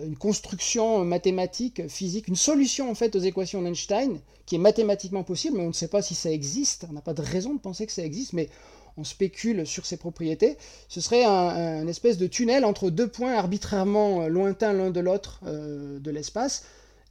une 0.04 0.18
construction 0.18 1.06
mathématique, 1.06 1.88
physique, 1.88 2.28
une 2.28 2.36
solution 2.36 2.90
en 2.90 2.96
fait 2.96 3.16
aux 3.16 3.20
équations 3.20 3.62
d'Einstein, 3.62 4.20
qui 4.46 4.56
est 4.56 4.60
mathématiquement 4.60 5.24
possible, 5.24 5.58
mais 5.58 5.64
on 5.64 5.70
ne 5.70 5.74
sait 5.74 5.88
pas 5.88 6.02
si 6.02 6.16
ça 6.16 6.32
existe. 6.32 6.86
On 6.90 6.94
n'a 6.94 7.02
pas 7.02 7.14
de 7.14 7.22
raison 7.22 7.54
de 7.54 7.60
penser 7.60 7.86
que 7.86 7.92
ça 7.92 8.04
existe, 8.04 8.34
mais 8.34 8.50
on 8.98 9.04
spécule 9.04 9.66
sur 9.66 9.86
ses 9.86 9.98
propriétés. 9.98 10.58
Ce 10.90 11.00
serait 11.00 11.24
un, 11.24 11.88
espèce 11.88 12.18
de 12.18 12.28
tunnel 12.28 12.66
entre 12.66 12.90
deux 12.90 13.08
points 13.08 13.34
arbitrairement 13.34 14.28
lointains 14.28 14.74
l'un 14.74 14.90
de 14.90 15.00
l'autre 15.00 15.40
euh, 15.46 16.00
de 16.00 16.12
l'espace 16.12 16.64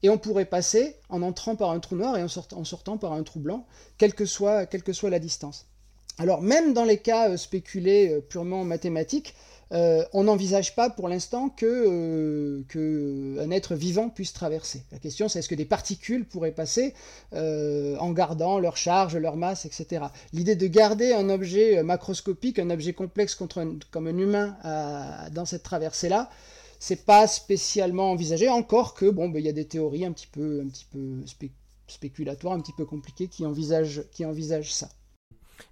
et 0.02 0.10
on 0.10 0.18
pourrait 0.18 0.44
passer 0.44 0.96
en 1.08 1.22
entrant 1.22 1.56
par 1.56 1.70
un 1.70 1.80
trou 1.80 1.96
noir 1.96 2.16
et 2.16 2.22
en, 2.22 2.28
sortant 2.28 2.98
par 2.98 3.12
un 3.12 3.22
trou 3.22 3.40
blanc, 3.40 3.66
quelle 3.96 4.14
que 4.14 4.26
soit, 4.26 4.66
la 5.10 5.18
distance. 5.18 5.66
Alors 6.18 6.42
même 6.42 6.72
dans 6.74 6.84
les 6.84 6.98
cas 6.98 7.30
euh, 7.30 7.36
spéculés 7.36 8.12
euh, 8.12 8.20
purement 8.20 8.64
mathématiques, 8.64 9.34
euh, 9.70 10.02
on 10.14 10.24
n'envisage 10.24 10.74
pas 10.74 10.88
pour 10.88 11.08
l'instant 11.08 11.50
que, 11.50 12.64
un 13.38 13.50
être 13.50 13.74
vivant 13.74 14.08
puisse 14.08 14.32
traverser. 14.32 14.82
La 14.90 14.98
question 14.98 15.28
c'est 15.28 15.40
est-ce 15.40 15.48
que 15.48 15.54
des 15.54 15.66
particules 15.66 16.24
pourraient 16.24 16.52
passer 16.52 16.94
en 17.32 18.10
gardant 18.12 18.58
leur 18.58 18.78
charge, 18.78 19.16
leur 19.16 19.36
masse, 19.36 19.66
etc. 19.66 20.06
L'idée 20.32 20.56
de 20.56 20.66
garder 20.66 21.12
un 21.12 21.28
objet 21.28 21.82
macroscopique, 21.82 22.58
un 22.58 22.70
objet 22.70 22.94
complexe 22.94 23.34
comme 23.34 24.06
un 24.06 24.18
humain 24.18 24.56
dans 25.32 25.44
cette 25.44 25.64
traversée-là, 25.64 26.30
c'est 26.78 27.04
pas 27.04 27.26
spécialement 27.26 28.12
envisagé, 28.12 28.48
encore 28.48 28.94
que 28.94 29.10
bon, 29.10 29.28
ben, 29.28 29.40
il 29.40 29.46
y 29.46 29.48
a 29.48 29.52
des 29.52 29.66
théories 29.66 30.04
un 30.04 30.12
petit 30.12 30.28
peu, 30.28 30.62
un 30.64 30.68
petit 30.68 30.86
peu 30.90 31.22
spéculatoires, 31.88 32.54
un 32.54 32.60
petit 32.60 32.72
peu 32.72 32.84
compliquées 32.84 33.28
qui 33.28 33.44
envisagent, 33.46 34.04
qui 34.12 34.24
envisagent 34.24 34.72
ça. 34.72 34.88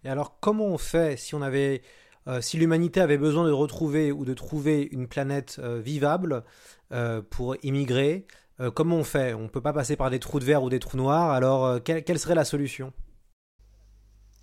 Et 0.05 0.09
alors, 0.09 0.39
comment 0.41 0.67
on 0.67 0.79
fait 0.79 1.17
si 1.17 1.35
on 1.35 1.43
avait, 1.43 1.83
euh, 2.27 2.41
si 2.41 2.57
l'humanité 2.57 3.01
avait 3.01 3.19
besoin 3.19 3.47
de 3.47 3.53
retrouver 3.53 4.13
ou 4.13 4.25
de 4.25 4.35
trouver 4.35 4.89
une 4.91 5.07
planète 5.07 5.57
euh, 5.59 5.81
vivable 5.81 6.45
euh, 6.93 7.23
pour 7.29 7.57
immigrer 7.63 8.27
Comment 8.75 8.97
on 8.97 9.05
fait? 9.05 9.35
On 9.35 9.43
ne 9.43 9.49
peut 9.49 9.61
pas 9.61 9.75
passer 9.75 9.97
par 9.97 10.09
des 10.09 10.19
trous 10.19 10.41
de 10.41 10.45
verre 10.47 10.63
ou 10.63 10.71
des 10.71 10.79
trous 10.79 10.97
noirs. 10.97 11.31
Alors, 11.31 11.79
quelle 11.85 12.19
serait 12.19 12.35
la 12.35 12.47
solution? 12.47 12.91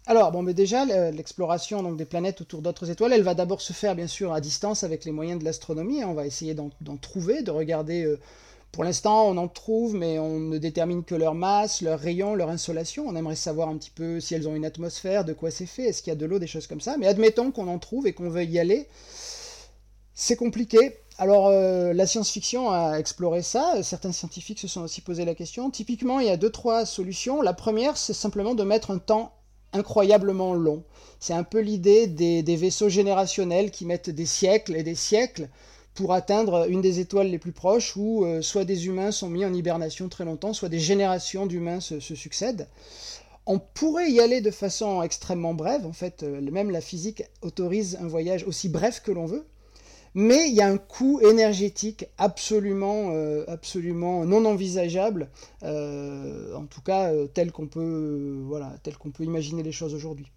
Alors, 0.05 0.33
bon, 0.33 0.41
mais 0.41 0.53
déjà, 0.53 0.83
l'exploration 1.11 1.81
donc, 1.81 1.95
des 1.95 2.05
planètes 2.05 2.41
autour 2.41 2.61
d'autres 2.61 2.89
étoiles, 2.89 3.13
elle 3.13 3.23
va 3.23 3.35
d'abord 3.35 3.61
se 3.61 3.71
faire, 3.71 3.95
bien 3.95 4.07
sûr, 4.07 4.33
à 4.33 4.41
distance 4.41 4.83
avec 4.83 5.05
les 5.05 5.13
moyens 5.13 5.39
de 5.39 5.45
l'astronomie. 5.45 6.03
On 6.03 6.13
va 6.13 6.25
essayer 6.25 6.53
d'en 6.53 6.97
trouver, 6.97 7.41
de 7.41 7.51
regarder. 7.51 8.03
Euh, 8.03 8.19
pour 8.73 8.83
l'instant, 8.83 9.27
on 9.27 9.37
en 9.37 9.47
trouve, 9.47 9.93
mais 9.95 10.19
on 10.19 10.39
ne 10.39 10.57
détermine 10.57 11.03
que 11.03 11.15
leur 11.15 11.35
masse, 11.35 11.81
leur 11.81 11.99
rayon, 11.99 12.35
leur 12.35 12.49
insolation. 12.49 13.05
On 13.07 13.15
aimerait 13.15 13.35
savoir 13.35 13.69
un 13.69 13.77
petit 13.77 13.91
peu 13.91 14.19
si 14.19 14.33
elles 14.33 14.47
ont 14.47 14.55
une 14.55 14.65
atmosphère, 14.65 15.23
de 15.23 15.31
quoi 15.31 15.51
c'est 15.51 15.67
fait, 15.67 15.83
est-ce 15.83 16.01
qu'il 16.01 16.11
y 16.11 16.15
a 16.15 16.19
de 16.19 16.25
l'eau, 16.25 16.39
des 16.39 16.47
choses 16.47 16.67
comme 16.67 16.81
ça. 16.81 16.97
Mais 16.97 17.07
admettons 17.07 17.51
qu'on 17.51 17.67
en 17.67 17.79
trouve 17.79 18.07
et 18.07 18.13
qu'on 18.13 18.29
veuille 18.29 18.49
y 18.49 18.59
aller. 18.59 18.87
C'est 20.15 20.35
compliqué. 20.35 20.97
Alors, 21.17 21.47
euh, 21.47 21.93
la 21.93 22.07
science-fiction 22.07 22.71
a 22.71 22.97
exploré 22.97 23.41
ça. 23.41 23.81
Certains 23.83 24.11
scientifiques 24.11 24.59
se 24.59 24.67
sont 24.67 24.81
aussi 24.81 25.01
posé 25.01 25.23
la 25.23 25.35
question. 25.35 25.69
Typiquement, 25.69 26.19
il 26.19 26.27
y 26.27 26.31
a 26.31 26.37
deux, 26.37 26.49
trois 26.49 26.85
solutions. 26.85 27.41
La 27.41 27.53
première, 27.53 27.95
c'est 27.95 28.13
simplement 28.13 28.55
de 28.55 28.63
mettre 28.63 28.91
un 28.91 28.97
temps 28.97 29.31
incroyablement 29.73 30.53
long. 30.53 30.83
C'est 31.19 31.33
un 31.33 31.43
peu 31.43 31.59
l'idée 31.59 32.07
des, 32.07 32.55
vaisseaux 32.55 32.89
générationnels 32.89 33.71
qui 33.71 33.85
mettent 33.85 34.09
des 34.09 34.25
siècles 34.25 34.75
et 34.75 34.83
des 34.83 34.95
siècles 34.95 35.49
pour 35.93 36.13
atteindre 36.13 36.67
une 36.69 36.81
des 36.81 36.99
étoiles 36.99 37.27
les 37.27 37.37
plus 37.37 37.51
proches 37.51 37.95
où 37.95 38.25
euh, 38.25 38.41
soit 38.41 38.65
des 38.65 38.87
humains 38.87 39.11
sont 39.11 39.29
mis 39.29 39.45
en 39.45 39.53
hibernation 39.53 40.09
très 40.09 40.25
longtemps, 40.25 40.53
soit 40.53 40.69
des 40.69 40.79
générations 40.79 41.45
d'humains 41.45 41.79
se, 41.79 41.99
succèdent. 41.99 42.67
On 43.45 43.59
pourrait 43.59 44.09
y 44.09 44.19
aller 44.19 44.41
de 44.41 44.51
façon 44.51 45.03
extrêmement 45.03 45.53
brève, 45.53 45.85
en 45.85 45.93
fait, 45.93 46.23
euh, 46.23 46.41
même 46.41 46.71
la 46.71 46.81
physique 46.81 47.23
autorise 47.41 47.97
un 48.01 48.07
voyage 48.07 48.43
aussi 48.45 48.69
bref 48.69 49.01
que 49.03 49.11
l'on 49.11 49.25
veut, 49.25 49.45
mais 50.15 50.47
il 50.47 50.53
y 50.53 50.61
a 50.61 50.67
un 50.67 50.77
coût 50.77 51.19
énergétique 51.21 52.05
absolument, 52.17 53.09
euh, 53.11 53.45
non 53.45 54.45
envisageable, 54.45 55.29
euh, 55.63 56.53
en 56.55 56.65
tout 56.65 56.81
cas 56.81 57.11
euh, 57.11 57.27
tel 57.27 57.51
qu'on 57.51 57.67
peut, 57.67 58.43
tel 58.83 58.97
qu'on 58.97 59.11
peut 59.11 59.23
imaginer 59.23 59.63
les 59.63 59.71
choses 59.71 59.93
aujourd'hui. 59.93 60.31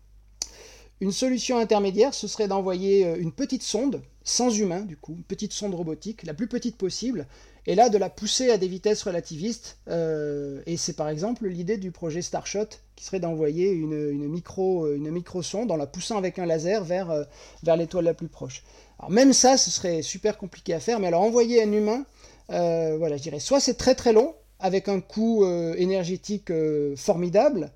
Une 1.00 1.12
solution 1.12 1.58
intermédiaire, 1.58 2.14
ce 2.14 2.26
serait 2.26 2.48
d'envoyer 2.48 3.16
une 3.18 3.32
petite 3.32 3.62
sonde, 3.62 4.00
sans 4.24 4.48
humain 4.58 4.80
du 4.80 4.96
coup, 4.96 5.12
une 5.12 5.24
petite 5.24 5.52
sonde 5.52 5.74
robotique, 5.74 6.22
la 6.22 6.32
plus 6.32 6.46
petite 6.46 6.76
possible, 6.76 7.26
et 7.66 7.74
là 7.74 7.88
de 7.88 7.98
la 7.98 8.10
pousser 8.10 8.50
à 8.50 8.58
des 8.58 8.68
vitesses 8.68 9.02
relativistes. 9.02 9.78
et 9.88 10.76
c'est 10.76 10.96
par 10.96 11.08
exemple 11.08 11.46
l'idée 11.46 11.76
du 11.78 11.90
projet 11.90 12.22
Starshot, 12.22 12.68
qui 12.94 13.04
serait 13.04 13.20
d'envoyer 13.20 13.70
une, 13.70 14.28
micro, 14.28 14.92
une 14.92 15.10
micro-sonde 15.10 15.70
en 15.70 15.76
la 15.76 15.86
poussant 15.86 16.16
avec 16.16 16.38
un 16.38 16.46
laser 16.46 16.84
vers, 16.84 17.26
vers 17.62 17.76
l'étoile 17.76 18.04
la 18.04 18.14
plus 18.14 18.28
proche. 18.28 18.62
Alors 18.98 19.10
même 19.10 19.32
ça, 19.32 19.56
ce 19.56 19.70
serait 19.70 20.02
super 20.02 20.38
compliqué 20.38 20.72
à 20.74 20.80
faire, 20.80 21.00
mais 21.00 21.08
alors 21.08 21.22
envoyer 21.22 21.62
un 21.62 21.72
humain, 21.72 22.04
euh, 22.50 22.96
voilà, 22.98 23.16
je 23.16 23.22
dirais, 23.22 23.40
soit 23.40 23.60
c'est 23.60 23.74
très 23.74 23.94
très 23.94 24.12
long, 24.12 24.34
avec 24.58 24.88
un 24.88 25.00
coût 25.00 25.44
euh, 25.44 25.74
énergétique 25.76 26.50
euh, 26.50 26.96
formidable, 26.96 27.70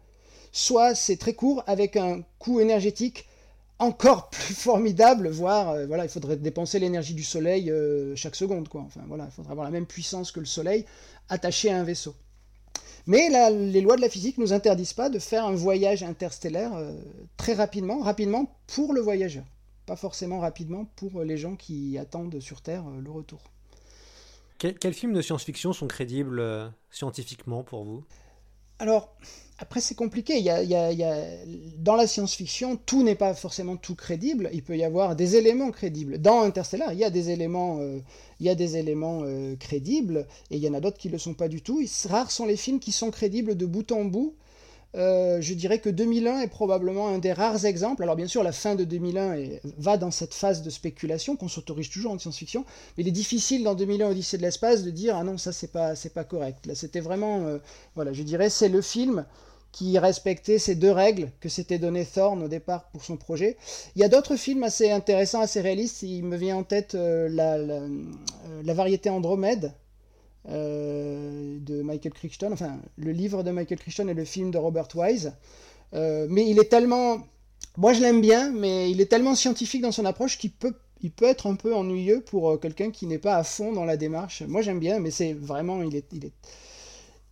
soit 0.53 0.95
c'est 0.95 1.17
très 1.17 1.35
court 1.35 1.63
avec 1.67 1.97
un 1.97 2.23
coût 2.39 2.61
énergétique 2.61 3.27
encore 3.81 4.31
plus 4.31 4.55
formidable, 4.55 5.29
voire 5.29 5.71
euh, 5.71 5.87
voilà, 5.87 6.05
il 6.05 6.09
faudrait 6.09 6.37
dépenser 6.37 6.79
l'énergie 6.79 7.15
du 7.15 7.25
soleil 7.25 7.73
chaque 8.15 8.37
seconde, 8.37 8.69
quoi. 8.69 8.83
Enfin 8.83 9.01
il 9.05 9.33
faudrait 9.33 9.53
avoir 9.53 9.65
la 9.65 9.71
même 9.71 9.87
puissance 9.87 10.31
que 10.33 10.41
le 10.41 10.47
soleil 10.47 10.85
attaché 11.29 11.71
à 11.71 11.79
un 11.79 11.85
vaisseau. 11.85 12.15
Mais 13.07 13.29
les 13.51 13.81
lois 13.81 13.97
de 13.97 14.03
la 14.03 14.11
physique 14.11 14.39
nous 14.39 14.53
interdisent 14.53 14.93
pas 14.93 15.09
de 15.09 15.19
faire 15.19 15.47
un 15.47 15.55
voyage 15.55 16.03
interstellaire 16.03 16.71
très 17.39 17.55
rapidement, 17.55 18.01
rapidement 18.01 18.55
pour 18.67 18.93
le 18.93 19.01
voyageur, 19.01 19.45
pas 19.87 19.97
forcément 19.97 20.39
rapidement 20.39 20.85
pour 20.97 21.23
les 21.23 21.39
gens 21.39 21.57
qui 21.57 21.97
attendent 21.99 22.39
sur 22.41 22.61
Terre 22.61 22.85
le 23.03 23.11
retour. 23.11 23.41
quels 24.59 24.95
films 24.95 25.15
de 25.15 25.23
science-fiction 25.23 25.73
sont 25.73 25.89
crédibles 25.89 26.73
scientifiquement 26.91 27.65
pour 27.65 27.85
vous? 27.85 28.05
Alors, 28.81 29.15
après, 29.59 29.83
c'est 29.83 29.95
compliqué. 29.95 30.39
Il 30.39 30.45
y 30.45 30.51
a, 30.51 31.37
Dans 31.77 31.95
la 31.95 32.07
science-fiction, 32.07 32.79
tout 32.79 33.03
n'est 33.03 33.15
pas 33.15 33.35
forcément 33.35 33.77
tout 33.77 33.95
crédible. 33.95 34.49
Il 34.55 34.63
peut 34.63 34.77
y 34.77 34.85
avoir 34.85 35.17
des 35.17 35.37
éléments 35.37 35.71
crédibles. 35.71 36.17
Dans 36.19 36.41
Interstellar, 36.41 36.95
il 36.95 36.99
y 36.99 37.05
a 37.05 37.11
des 37.11 37.29
éléments, 37.29 37.79
euh, 37.81 37.99
il 38.41 38.47
y 38.47 38.49
a 38.49 38.55
des 38.55 38.79
éléments 38.79 39.21
euh, 39.23 39.55
crédibles, 39.57 40.27
et 40.51 40.57
il 40.57 40.63
y 40.63 40.69
en 40.69 40.73
a 40.73 40.81
d'autres 40.81 40.97
qui 40.97 41.09
ne 41.09 41.13
le 41.13 41.19
sont 41.19 41.35
pas 41.35 41.49
du 41.49 41.61
tout. 41.61 41.85
Rares 42.09 42.31
sont 42.31 42.47
les 42.47 42.57
films 42.57 42.81
qui 42.81 42.91
sont 42.91 43.11
crédibles 43.11 43.55
de 43.55 43.67
bout 43.67 43.93
en 43.93 44.07
bout. 44.07 44.35
Euh, 44.97 45.41
je 45.41 45.55
dirais 45.55 45.79
que 45.79 45.89
2001 45.89 46.41
est 46.41 46.49
probablement 46.49 47.09
un 47.09 47.19
des 47.19 47.33
rares 47.33 47.65
exemples. 47.65 48.03
Alors 48.03 48.17
bien 48.17 48.27
sûr, 48.27 48.43
la 48.43 48.53
fin 48.53 48.75
de 48.75 48.85
2001 48.85 49.61
va 49.79 49.97
dans 49.97 50.11
cette 50.11 50.35
phase 50.35 50.63
de 50.63 50.71
spéculation 50.71 51.37
qu'on 51.37 51.49
s'autorise 51.49 51.91
toujours 51.91 52.13
en 52.13 52.19
science-fiction, 52.19 52.65
mais 52.97 53.05
il 53.05 53.09
est 53.09 53.13
difficile 53.13 53.63
dans 53.63 53.75
2001 53.75 54.11
Odyssée 54.11 54.37
de 54.37 54.43
l'espace 54.43 54.83
de 54.83 54.91
dire 54.91 55.17
ah 55.17 55.25
non 55.25 55.39
ça 55.39 55.53
c'est 55.53 55.71
pas 55.73 55.95
c'est 55.95 56.13
pas 56.13 56.25
correct. 56.25 56.67
Là 56.67 56.75
c'était 56.75 57.01
vraiment 57.01 57.47
euh, 57.47 57.59
voilà, 57.95 58.13
je 58.13 58.23
dirais 58.23 58.51
c'est 58.51 58.69
le 58.69 58.83
film 58.83 59.25
qui 59.73 59.99
respectait 59.99 60.59
ces 60.59 60.75
deux 60.75 60.91
règles 60.91 61.31
que 61.41 61.49
s'était 61.49 61.79
donné 61.79 62.05
Thorne 62.05 62.43
au 62.43 62.49
départ 62.49 62.89
pour 62.91 63.05
son 63.05 63.17
projet. 63.17 63.57
Il 63.95 64.03
y 64.03 64.05
a 64.05 64.09
d'autres 64.09 64.37
films 64.37 64.65
assez 64.65 64.91
intéressants, 64.91 65.41
assez 65.41 65.61
réalistes. 65.61 66.03
Il 66.03 66.25
me 66.25 66.37
vient 66.37 66.57
en 66.57 66.65
tête 66.65 66.95
euh, 66.95 67.29
la, 67.29 68.75
variété 68.75 69.11
Andromède 69.11 69.73
de 70.49 71.83
Michael 71.83 72.13
Crichton, 72.13 72.51
enfin 72.53 72.79
le 72.97 73.13
livre 73.13 73.43
de 73.43 73.51
Michael 73.51 73.79
Crichton 73.79 74.09
et 74.09 74.15
le 74.15 74.25
film 74.25 74.51
de 74.51 74.59
Robert 74.59 74.89
Wise. 74.95 75.33
Euh, 75.93 76.27
mais 76.31 76.49
il 76.49 76.59
est 76.59 76.69
tellement, 76.69 77.19
moi 77.77 77.93
je 77.93 78.01
l'aime 78.01 78.21
bien, 78.21 78.51
mais 78.51 78.91
il 78.91 79.01
est 79.01 79.07
tellement 79.07 79.35
scientifique 79.35 79.83
dans 79.83 79.93
son 79.93 80.05
approche 80.05 80.39
qu'il 80.39 80.53
peut, 80.53 80.75
il 81.03 81.11
peut 81.11 81.27
être 81.27 81.47
un 81.47 81.57
peu 81.57 81.75
ennuyeux 81.75 82.23
pour 82.23 82.51
euh, 82.51 82.57
quelqu'un 82.57 82.91
qui 82.91 83.07
n'est 83.07 83.19
pas 83.19 83.37
à 83.37 83.45
fond 83.45 83.73
dans 83.73 83.85
la 83.85 83.97
démarche. 83.97 84.43
Moi 84.43 84.63
j'aime 84.63 84.81
bien, 84.81 84.99
mais 84.99 85.11
c'est 85.11 85.33
vraiment, 85.33 85.83
il 85.83 85.97
est, 85.97 86.07
il 86.13 86.25
est, 86.25 86.33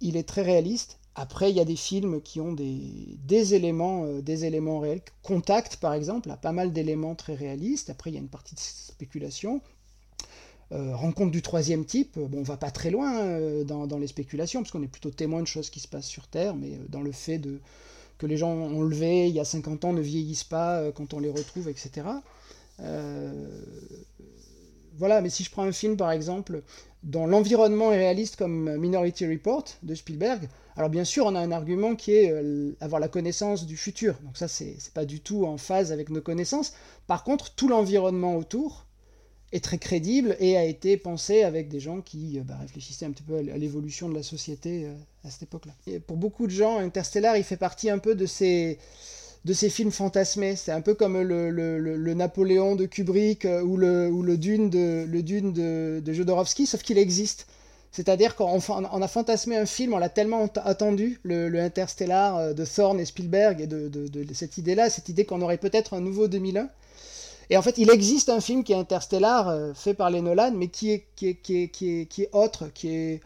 il 0.00 0.16
est 0.16 0.28
très 0.28 0.42
réaliste. 0.42 0.98
Après, 1.14 1.50
il 1.50 1.56
y 1.56 1.60
a 1.60 1.64
des 1.64 1.74
films 1.74 2.20
qui 2.22 2.40
ont 2.40 2.52
des, 2.52 3.18
des 3.24 3.54
éléments, 3.54 4.06
des 4.20 4.44
éléments 4.44 4.78
réels. 4.78 5.02
Contact, 5.24 5.78
par 5.78 5.92
exemple, 5.92 6.30
a 6.30 6.36
pas 6.36 6.52
mal 6.52 6.72
d'éléments 6.72 7.16
très 7.16 7.34
réalistes. 7.34 7.90
Après, 7.90 8.10
il 8.10 8.14
y 8.14 8.16
a 8.18 8.20
une 8.20 8.28
partie 8.28 8.54
de 8.54 8.60
spéculation. 8.60 9.60
Euh, 10.70 10.94
rencontre 10.94 11.30
du 11.30 11.40
troisième 11.40 11.86
type, 11.86 12.18
bon, 12.18 12.40
on 12.40 12.42
va 12.42 12.58
pas 12.58 12.70
très 12.70 12.90
loin 12.90 13.20
euh, 13.22 13.64
dans, 13.64 13.98
les 13.98 14.06
spéculations, 14.06 14.60
parce 14.60 14.70
qu'on 14.70 14.82
est 14.82 14.88
plutôt 14.88 15.10
témoin 15.10 15.40
de 15.40 15.46
choses 15.46 15.70
qui 15.70 15.80
se 15.80 15.88
passent 15.88 16.06
sur 16.06 16.28
Terre, 16.28 16.54
mais 16.56 16.72
euh, 16.72 16.84
dans 16.90 17.00
le 17.00 17.12
fait 17.12 17.40
que 18.18 18.26
les 18.26 18.36
gens 18.36 18.52
enlevés 18.52 19.28
il 19.28 19.34
y 19.34 19.40
a 19.40 19.44
50 19.44 19.86
ans 19.86 19.92
ne 19.94 20.02
vieillissent 20.02 20.44
pas 20.44 20.90
quand 20.92 21.14
on 21.14 21.20
les 21.20 21.30
retrouve, 21.30 21.68
etc. 21.68 22.06
voilà, 24.98 25.20
mais 25.20 25.30
si 25.30 25.44
je 25.44 25.50
prends 25.50 25.62
un 25.62 25.72
film 25.72 25.96
par 25.96 26.10
exemple 26.10 26.62
dont 27.04 27.26
l'environnement 27.28 27.92
est 27.92 27.98
réaliste 27.98 28.34
comme 28.34 28.76
Minority 28.76 29.24
Report 29.28 29.64
de 29.84 29.94
Spielberg, 29.94 30.48
alors 30.76 30.90
bien 30.90 31.04
sûr 31.04 31.26
on 31.26 31.36
a 31.36 31.40
un 31.40 31.52
argument 31.52 31.94
qui 31.94 32.10
est 32.12 32.34
avoir 32.80 33.00
la 33.00 33.06
connaissance 33.06 33.66
du 33.66 33.76
futur, 33.76 34.16
donc 34.24 34.36
ça 34.36 34.48
c'est 34.48 34.76
pas 34.92 35.04
du 35.04 35.20
tout 35.20 35.46
en 35.46 35.56
phase 35.56 35.92
avec 35.92 36.10
nos 36.10 36.20
connaissances. 36.20 36.74
Par 37.06 37.22
contre, 37.22 37.54
tout 37.54 37.68
l'environnement 37.68 38.36
autour, 38.36 38.87
est 39.52 39.64
très 39.64 39.78
crédible 39.78 40.36
et 40.40 40.56
a 40.56 40.64
été 40.64 40.96
pensé 40.96 41.42
avec 41.42 41.68
des 41.68 41.80
gens 41.80 42.00
qui 42.00 42.38
euh, 42.38 42.42
bah, 42.42 42.56
réfléchissaient 42.60 43.06
un 43.06 43.10
petit 43.10 43.22
peu 43.22 43.38
à 43.38 43.56
l'évolution 43.56 44.08
de 44.08 44.14
la 44.14 44.22
société 44.22 44.84
euh, 44.84 44.92
à 45.24 45.30
cette 45.30 45.44
époque-là. 45.44 45.72
Pour 46.06 46.16
beaucoup 46.16 46.46
de 46.46 46.52
gens, 46.52 46.78
Interstellar, 46.78 47.36
il 47.36 47.44
fait 47.44 47.56
partie 47.56 47.88
un 47.88 47.98
peu 47.98 48.14
de 48.14 48.26
ces, 48.26 48.78
de 49.44 49.52
ces 49.54 49.70
films 49.70 49.90
fantasmés. 49.90 50.54
C'est 50.56 50.72
un 50.72 50.82
peu 50.82 50.94
comme 50.94 51.20
le, 51.20 51.50
le, 51.50 51.78
le, 51.78 52.14
Napoléon 52.14 52.76
de 52.76 52.84
Kubrick 52.84 53.46
euh, 53.46 53.62
ou 53.62 53.76
le, 53.78 54.08
ou 54.08 54.22
le 54.22 54.36
Dune 54.36 54.68
de, 54.68 55.06
le 55.08 55.22
Dune 55.22 55.52
de, 55.52 56.02
de 56.04 56.12
Jodorowsky, 56.12 56.66
sauf 56.66 56.82
qu'il 56.82 56.98
existe. 56.98 57.46
C'est-à-dire 57.90 58.36
qu'on 58.36 58.60
on 58.68 59.02
a 59.02 59.08
fantasmé 59.08 59.56
un 59.56 59.64
film, 59.64 59.94
on 59.94 59.98
l'a 59.98 60.10
tellement 60.10 60.46
attendu, 60.56 61.20
le, 61.22 61.58
Interstellar 61.58 62.54
de 62.54 62.64
Thorne 62.66 63.00
et 63.00 63.06
Spielberg, 63.06 63.62
et 63.62 63.66
de, 63.66 63.88
de, 63.88 64.08
de 64.08 64.34
cette 64.34 64.58
idée-là, 64.58 64.90
cette 64.90 65.08
idée 65.08 65.24
qu'on 65.24 65.40
aurait 65.40 65.56
peut-être 65.56 65.94
un 65.94 66.00
nouveau 66.00 66.28
2001. 66.28 66.68
Et 67.50 67.56
en 67.56 67.62
fait, 67.62 67.78
il 67.78 67.90
existe 67.90 68.28
un 68.28 68.40
film 68.40 68.62
qui 68.62 68.72
est 68.72 68.76
Interstellar, 68.76 69.48
euh, 69.48 69.72
fait 69.74 69.94
par 69.94 70.10
les 70.10 70.20
Nolan, 70.20 70.52
mais 70.54 70.68
qui 70.68 70.90
est, 70.90 71.06
qui 71.16 71.28
est, 71.28 71.34
qui 71.36 71.62
est, 71.62 72.06
qui 72.06 72.22
est, 72.22 72.28
autre, 72.32 72.68
qui 72.72 72.88
est... 72.88 73.20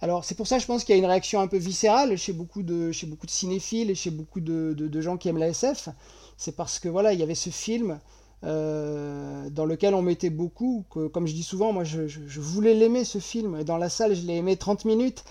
Alors 0.00 0.24
c'est 0.24 0.36
pour 0.36 0.46
ça, 0.46 0.58
je 0.58 0.66
pense 0.66 0.84
qu'il 0.84 0.94
y 0.94 0.98
a 0.98 1.00
une 1.00 1.06
réaction 1.06 1.40
un 1.40 1.48
peu 1.48 1.56
viscérale 1.56 2.16
chez 2.16 2.32
beaucoup 2.32 2.62
de, 2.62 2.92
chez 2.92 3.06
beaucoup 3.06 3.26
de 3.26 3.32
cinéphiles 3.32 3.90
et 3.90 3.96
chez 3.96 4.10
beaucoup 4.10 4.40
de, 4.40 4.72
de, 4.72 5.00
gens 5.00 5.16
qui 5.16 5.28
aiment 5.28 5.38
la 5.38 5.48
SF. 5.48 5.88
C'est 6.36 6.54
parce 6.54 6.78
que 6.78 6.88
voilà, 6.88 7.12
il 7.12 7.18
y 7.18 7.22
avait 7.24 7.34
ce 7.34 7.50
film 7.50 7.98
euh, 8.44 9.50
dans 9.50 9.64
lequel 9.64 9.94
on 9.94 10.02
mettait 10.02 10.30
beaucoup, 10.30 10.84
que, 10.88 11.08
comme 11.08 11.26
je 11.26 11.34
dis 11.34 11.42
souvent, 11.42 11.72
moi 11.72 11.82
je, 11.82 12.06
je 12.06 12.40
voulais 12.40 12.74
l'aimer 12.74 13.04
ce 13.04 13.18
film, 13.18 13.56
et 13.56 13.64
dans 13.64 13.76
la 13.76 13.88
salle 13.88 14.14
je 14.14 14.24
l'ai 14.24 14.36
aimé 14.36 14.56
30 14.56 14.84
minutes, 14.84 15.24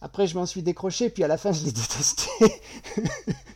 après 0.00 0.26
je 0.26 0.34
m'en 0.36 0.46
suis 0.46 0.62
décroché, 0.62 1.10
puis 1.10 1.22
à 1.22 1.28
la 1.28 1.36
fin 1.36 1.52
je 1.52 1.64
l'ai 1.64 1.72
détesté. 1.72 2.30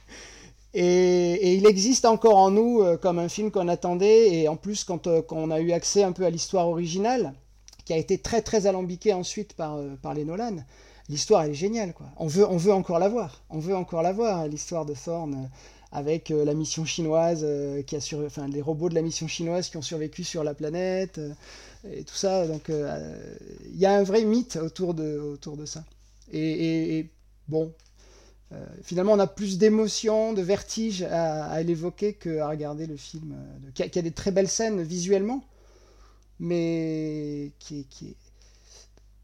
Et, 0.74 1.54
il 1.56 1.66
existe 1.66 2.04
encore 2.04 2.36
en 2.36 2.50
nous 2.50 2.80
euh, 2.80 2.96
comme 2.96 3.18
un 3.18 3.28
film 3.28 3.50
qu'on 3.50 3.68
attendait, 3.68 4.32
et 4.34 4.48
en 4.48 4.56
plus 4.56 4.84
quand, 4.84 5.06
euh, 5.06 5.22
quand, 5.22 5.36
on 5.36 5.50
a 5.50 5.60
eu 5.60 5.72
accès 5.72 6.02
un 6.02 6.12
peu 6.12 6.24
à 6.24 6.30
l'histoire 6.30 6.68
originale, 6.68 7.34
qui 7.84 7.92
a 7.92 7.96
été 7.96 8.18
très 8.18 8.40
très 8.42 8.66
alambiquée 8.66 9.12
ensuite 9.12 9.54
par, 9.54 9.76
euh, 9.76 9.96
par 10.00 10.14
les 10.14 10.24
Nolan, 10.24 10.56
l'histoire 11.08 11.42
elle 11.42 11.50
est 11.50 11.54
géniale. 11.54 11.92
Quoi. 11.92 12.06
On, 12.18 12.28
veut, 12.28 12.46
on 12.48 12.56
veut 12.56 12.72
encore 12.72 13.00
la 13.00 13.08
voir, 13.08 13.42
on 13.50 13.58
veut 13.58 13.74
encore 13.74 14.02
la 14.02 14.12
voir, 14.12 14.46
l'histoire 14.46 14.86
de 14.86 14.94
Thorne, 14.94 15.50
avec 15.92 16.28
la 16.28 16.54
mission 16.54 16.84
chinoise, 16.84 17.44
qui 17.84 17.96
a 17.96 18.00
sur, 18.00 18.20
les 18.20 18.62
robots 18.62 18.88
de 18.88 18.94
la 18.94 19.02
mission 19.02 19.26
chinoise 19.26 19.70
qui 19.70 19.76
ont 19.76 19.82
survécu 19.82 20.22
sur 20.22 20.44
la 20.44 20.54
planète, 20.54 21.20
et 21.90 22.04
tout 22.04 22.14
ça. 22.14 22.46
Donc 22.46 22.68
il 22.68 23.76
y 23.76 23.86
a 23.86 23.94
un 23.94 24.04
vrai 24.04 24.22
mythe 24.22 24.54
autour 24.54 24.94
de, 24.94 25.18
autour 25.18 25.56
de 25.56 25.66
ça. 25.66 25.82
et, 26.32 27.10
bon, 27.48 27.74
finalement, 28.82 29.12
on 29.12 29.18
a 29.18 29.26
plus 29.26 29.58
d'émotion, 29.58 30.32
de 30.32 30.42
vertige 30.42 31.02
à, 31.02 31.62
l'évoquer 31.62 32.14
qu'à 32.14 32.48
regarder 32.48 32.86
le 32.86 32.96
film, 32.96 33.34
euh, 33.34 33.70
qui, 33.88 33.98
a, 33.98 34.02
des 34.02 34.10
très 34.10 34.30
belles 34.30 34.48
scènes 34.48 34.82
visuellement, 34.82 35.44
mais 36.40 37.52
qui, 37.58 37.86
qui 37.88 38.16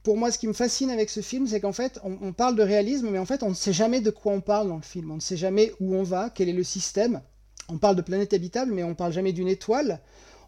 Pour 0.03 0.17
moi, 0.17 0.31
ce 0.31 0.39
qui 0.39 0.47
me 0.47 0.53
fascine 0.53 0.91
avec 0.91 1.11
ce 1.11 1.21
film, 1.21 1.47
c'est 1.47 1.61
qu'en 1.61 1.73
fait, 1.73 1.99
on, 2.05 2.33
parle 2.33 2.55
de 2.57 2.63
réalisme, 2.63 3.11
mais 3.11 3.19
en 3.19 3.27
fait, 3.27 3.43
on 3.43 3.51
ne 3.51 3.55
sait 3.55 3.73
jamais 3.73 4.01
de 4.01 4.11
quoi 4.11 4.33
on 4.33 4.41
parle 4.41 4.69
dans 4.69 4.77
le 4.77 4.83
film. 4.83 5.11
On 5.11 5.17
ne 5.17 5.21
sait 5.21 5.37
jamais 5.37 5.73
où 5.81 5.95
on 5.95 6.03
va, 6.03 6.31
quel 6.31 6.49
est 6.49 6.53
le 6.53 6.65
système. 6.65 7.21
On 7.69 7.79
parle 7.79 7.97
de 7.97 8.03
planète 8.03 8.33
habitable, 8.33 8.73
mais 8.73 8.85
on 8.85 8.91
ne 8.91 8.95
parle 8.95 9.13
jamais 9.13 9.33
d'une 9.33 9.49
étoile. 9.49 10.01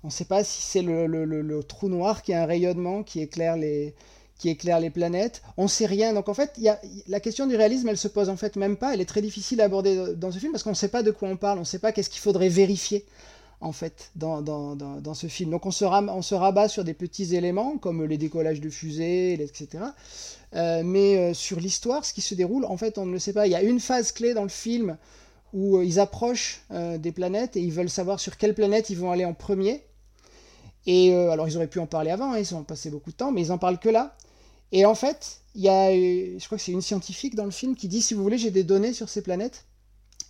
On 0.04 0.08
ne 0.08 0.12
sait 0.12 0.24
pas 0.24 0.44
si 0.44 0.62
c'est 0.62 0.82
le, 0.82 1.60
trou 1.66 1.88
noir 1.88 2.22
qui 2.22 2.32
a 2.32 2.42
un 2.42 2.46
rayonnement 2.46 3.02
qui 3.02 3.20
éclaire 3.20 3.56
les, 3.56 3.94
qui 4.38 4.48
éclaire 4.48 4.80
les 4.80 4.90
planètes. 4.90 5.42
On 5.56 5.68
sait 5.68 5.86
rien. 5.86 6.14
Donc 6.14 6.28
en 6.28 6.34
fait, 6.34 6.52
y 6.58 6.68
a, 6.68 6.80
la 7.08 7.20
question 7.20 7.46
du 7.46 7.56
réalisme, 7.56 7.88
elle 7.88 7.98
se 7.98 8.08
pose 8.08 8.28
en 8.28 8.36
fait 8.36 8.56
même 8.56 8.76
pas. 8.76 8.94
Elle 8.94 9.00
est 9.00 9.08
très 9.08 9.22
difficile 9.22 9.60
à 9.60 9.64
aborder 9.64 10.14
dans 10.16 10.30
ce 10.30 10.38
film 10.38 10.52
parce 10.52 10.62
qu'on 10.62 10.70
ne 10.70 10.74
sait 10.74 10.88
pas 10.88 11.02
de 11.02 11.10
quoi 11.10 11.28
on 11.28 11.36
parle. 11.36 11.58
On 11.58 11.62
ne 11.62 11.66
sait 11.66 11.80
pas 11.80 11.92
qu'est-ce 11.92 12.10
qu'il 12.10 12.22
faudrait 12.22 12.48
vérifier 12.48 13.04
en 13.60 13.72
fait 13.72 14.10
dans, 14.14 14.40
dans, 14.40 14.76
dans, 14.76 15.14
ce 15.14 15.26
film. 15.26 15.50
Donc 15.50 15.66
on 15.66 15.70
se, 15.70 15.84
on 15.84 16.22
se, 16.22 16.34
rabat 16.34 16.68
sur 16.68 16.84
des 16.84 16.94
petits 16.94 17.34
éléments 17.34 17.76
comme 17.78 18.04
les 18.04 18.18
décollages 18.18 18.60
de 18.60 18.70
fusées, 18.70 19.34
etc. 19.34 19.84
Euh, 20.54 20.82
mais 20.84 21.16
euh, 21.16 21.34
sur 21.34 21.58
l'histoire, 21.58 22.04
ce 22.04 22.12
qui 22.12 22.20
se 22.20 22.34
déroule, 22.34 22.64
en 22.64 22.76
fait, 22.76 22.98
on 22.98 23.06
ne 23.06 23.12
le 23.12 23.18
sait 23.18 23.32
pas. 23.32 23.46
Il 23.46 23.50
y 23.50 23.56
a 23.56 23.62
une 23.62 23.80
phase 23.80 24.12
clé 24.12 24.34
dans 24.34 24.44
le 24.44 24.48
film 24.48 24.96
où 25.52 25.78
euh, 25.78 25.84
ils 25.84 25.98
approchent 25.98 26.62
des 26.70 27.12
planètes 27.12 27.56
et 27.56 27.60
ils 27.60 27.72
veulent 27.72 27.90
savoir 27.90 28.20
sur 28.20 28.36
quelle 28.36 28.54
planète 28.54 28.90
ils 28.90 28.98
vont 28.98 29.10
aller 29.10 29.24
en 29.24 29.34
premier. 29.34 29.84
Et 30.86 31.12
alors 31.12 31.46
ils 31.48 31.56
auraient 31.56 31.66
pu 31.66 31.80
en 31.80 31.86
parler 31.86 32.10
avant, 32.10 32.32
hein, 32.32 32.38
ils 32.38 32.54
ont 32.54 32.62
passé 32.62 32.88
beaucoup 32.88 33.10
de 33.10 33.16
temps, 33.16 33.30
mais 33.30 33.42
ils 33.42 33.52
en 33.52 33.58
parlent 33.58 33.78
que 33.78 33.90
là. 33.90 34.16
Et 34.72 34.84
en 34.84 34.94
fait, 34.94 35.40
il 35.54 35.62
y 35.62 35.68
a, 35.68 35.90
je 35.90 36.44
crois 36.46 36.58
que 36.58 36.64
c'est 36.64 36.72
une 36.72 36.82
scientifique 36.82 37.34
dans 37.34 37.44
le 37.44 37.50
film 37.50 37.74
qui 37.74 37.88
dit, 37.88 38.02
si 38.02 38.14
vous 38.14 38.22
voulez, 38.22 38.38
j'ai 38.38 38.50
des 38.50 38.64
données 38.64 38.92
sur 38.92 39.08
ces 39.08 39.22
planètes. 39.22 39.64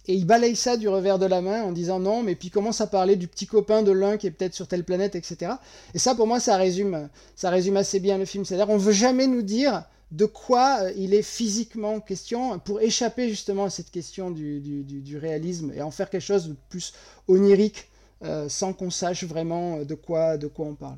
Et 0.06 0.14
il 0.14 0.24
balaye 0.24 0.56
ça 0.56 0.78
du 0.78 0.88
revers 0.88 1.18
de 1.18 1.26
la 1.26 1.42
main 1.42 1.62
en 1.62 1.72
disant 1.72 2.00
non, 2.00 2.22
mais 2.22 2.34
puis 2.34 2.48
commence 2.48 2.80
à 2.80 2.86
parler 2.86 3.14
du 3.16 3.28
petit 3.28 3.46
copain 3.46 3.82
de 3.82 3.92
l'un 3.92 4.16
qui 4.16 4.26
est 4.26 4.30
peut-être 4.30 4.54
sur 4.54 4.66
telle 4.66 4.84
planète, 4.84 5.14
etc. 5.14 5.52
Et 5.92 5.98
ça, 5.98 6.14
pour 6.14 6.26
moi, 6.26 6.40
ça 6.40 6.56
résume, 6.56 7.10
ça 7.36 7.50
résume 7.50 7.76
assez 7.76 8.00
bien 8.00 8.16
le 8.16 8.24
film. 8.24 8.46
C'est-à-dire, 8.46 8.70
on 8.70 8.78
veut 8.78 8.92
jamais 8.92 9.26
nous 9.26 9.42
dire 9.42 9.84
de 10.10 10.24
quoi 10.24 10.78
euh, 10.80 10.92
il 10.96 11.12
est 11.12 11.22
physiquement 11.22 12.00
question 12.00 12.58
pour 12.58 12.80
échapper 12.80 13.28
justement 13.28 13.64
à 13.64 13.70
cette 13.70 13.90
question 13.90 14.30
du, 14.30 14.60
du, 14.60 14.82
du, 14.82 15.18
réalisme 15.18 15.72
et 15.74 15.82
en 15.82 15.90
faire 15.90 16.08
quelque 16.08 16.22
chose 16.22 16.48
de 16.48 16.56
plus 16.70 16.94
onirique 17.28 17.88
euh, 18.24 18.48
sans 18.48 18.72
qu'on 18.72 18.90
sache 18.90 19.24
vraiment 19.24 19.84
de 19.84 19.94
quoi, 19.94 20.38
de 20.38 20.46
quoi 20.46 20.64
on 20.64 20.74
parle. 20.74 20.96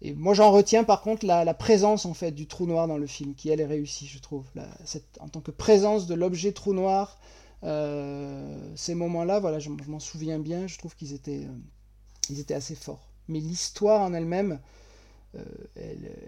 Et 0.00 0.14
moi, 0.14 0.32
j'en 0.34 0.52
retiens 0.52 0.84
par 0.84 1.02
contre 1.02 1.26
la, 1.26 1.54
présence 1.54 2.06
en 2.06 2.14
fait 2.14 2.30
du 2.30 2.46
trou 2.46 2.66
noir 2.66 2.86
dans 2.86 2.98
le 2.98 3.06
film, 3.06 3.34
qui 3.34 3.48
elle 3.48 3.60
est 3.60 3.66
réussie, 3.66 4.06
je 4.06 4.20
trouve. 4.20 4.44
En 5.20 5.28
tant 5.28 5.40
que 5.40 5.50
présence 5.50 6.06
de 6.06 6.14
l'objet 6.14 6.52
trou 6.52 6.72
noir, 6.72 7.18
euh, 7.64 8.72
ces 8.76 8.94
moments-là, 8.94 9.40
voilà, 9.40 9.58
je, 9.58 9.70
m'en 9.70 9.98
souviens 9.98 10.38
bien. 10.38 10.66
Je 10.66 10.78
trouve 10.78 10.94
qu'ils 10.94 11.12
étaient, 11.12 11.44
euh, 11.44 11.58
ils 12.30 12.38
étaient 12.38 12.54
assez 12.54 12.74
forts. 12.74 13.08
Mais 13.26 13.40
l'histoire 13.40 14.00
en 14.02 14.14
elle-même, 14.14 14.60
euh, 15.34 15.44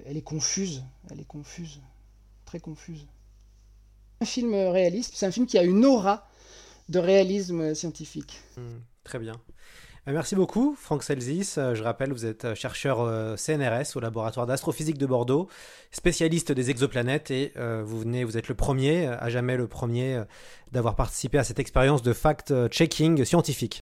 elle, 0.07 0.17
est 0.17 0.23
confuse. 0.23 0.83
Elle 1.11 1.21
est 1.21 1.27
confuse, 1.29 1.81
très 2.45 2.61
confuse. 2.61 3.07
Un 4.21 4.27
film 4.27 4.53
réaliste, 4.53 5.12
c'est 5.15 5.27
un 5.27 5.31
film 5.31 5.47
qui 5.47 5.57
a 5.57 5.62
une 5.62 5.85
aura 5.85 6.29
de 6.89 6.99
réalisme 6.99 7.75
scientifique. 7.75 8.41
Mmh, 8.57 8.62
très 9.05 9.19
bien. 9.19 9.41
Merci 10.07 10.35
beaucoup, 10.35 10.75
Franck 10.76 11.02
Selzis. 11.02 11.54
Je 11.57 11.83
rappelle, 11.83 12.12
vous 12.12 12.26
êtes 12.26 12.54
chercheur 12.54 13.07
CNRS 13.38 13.97
au 13.97 14.00
laboratoire 14.00 14.47
d'astrophysique 14.47 14.99
de 14.99 15.07
Bordeaux, 15.07 15.49
spécialiste 15.92 16.52
des 16.52 16.71
exoplanètes, 16.71 17.30
et 17.30 17.52
vous 17.57 18.00
venez, 18.00 18.25
vous 18.25 18.37
êtes 18.37 18.49
le 18.49 18.54
premier, 18.54 19.07
à 19.07 19.28
jamais 19.28 19.57
le 19.57 19.69
premier, 19.69 20.23
d'avoir 20.73 20.97
participé 20.97 21.38
à 21.38 21.45
cette 21.45 21.59
expérience 21.59 22.02
de 22.02 22.12
fact-checking 22.12 23.25
scientifique. 23.25 23.80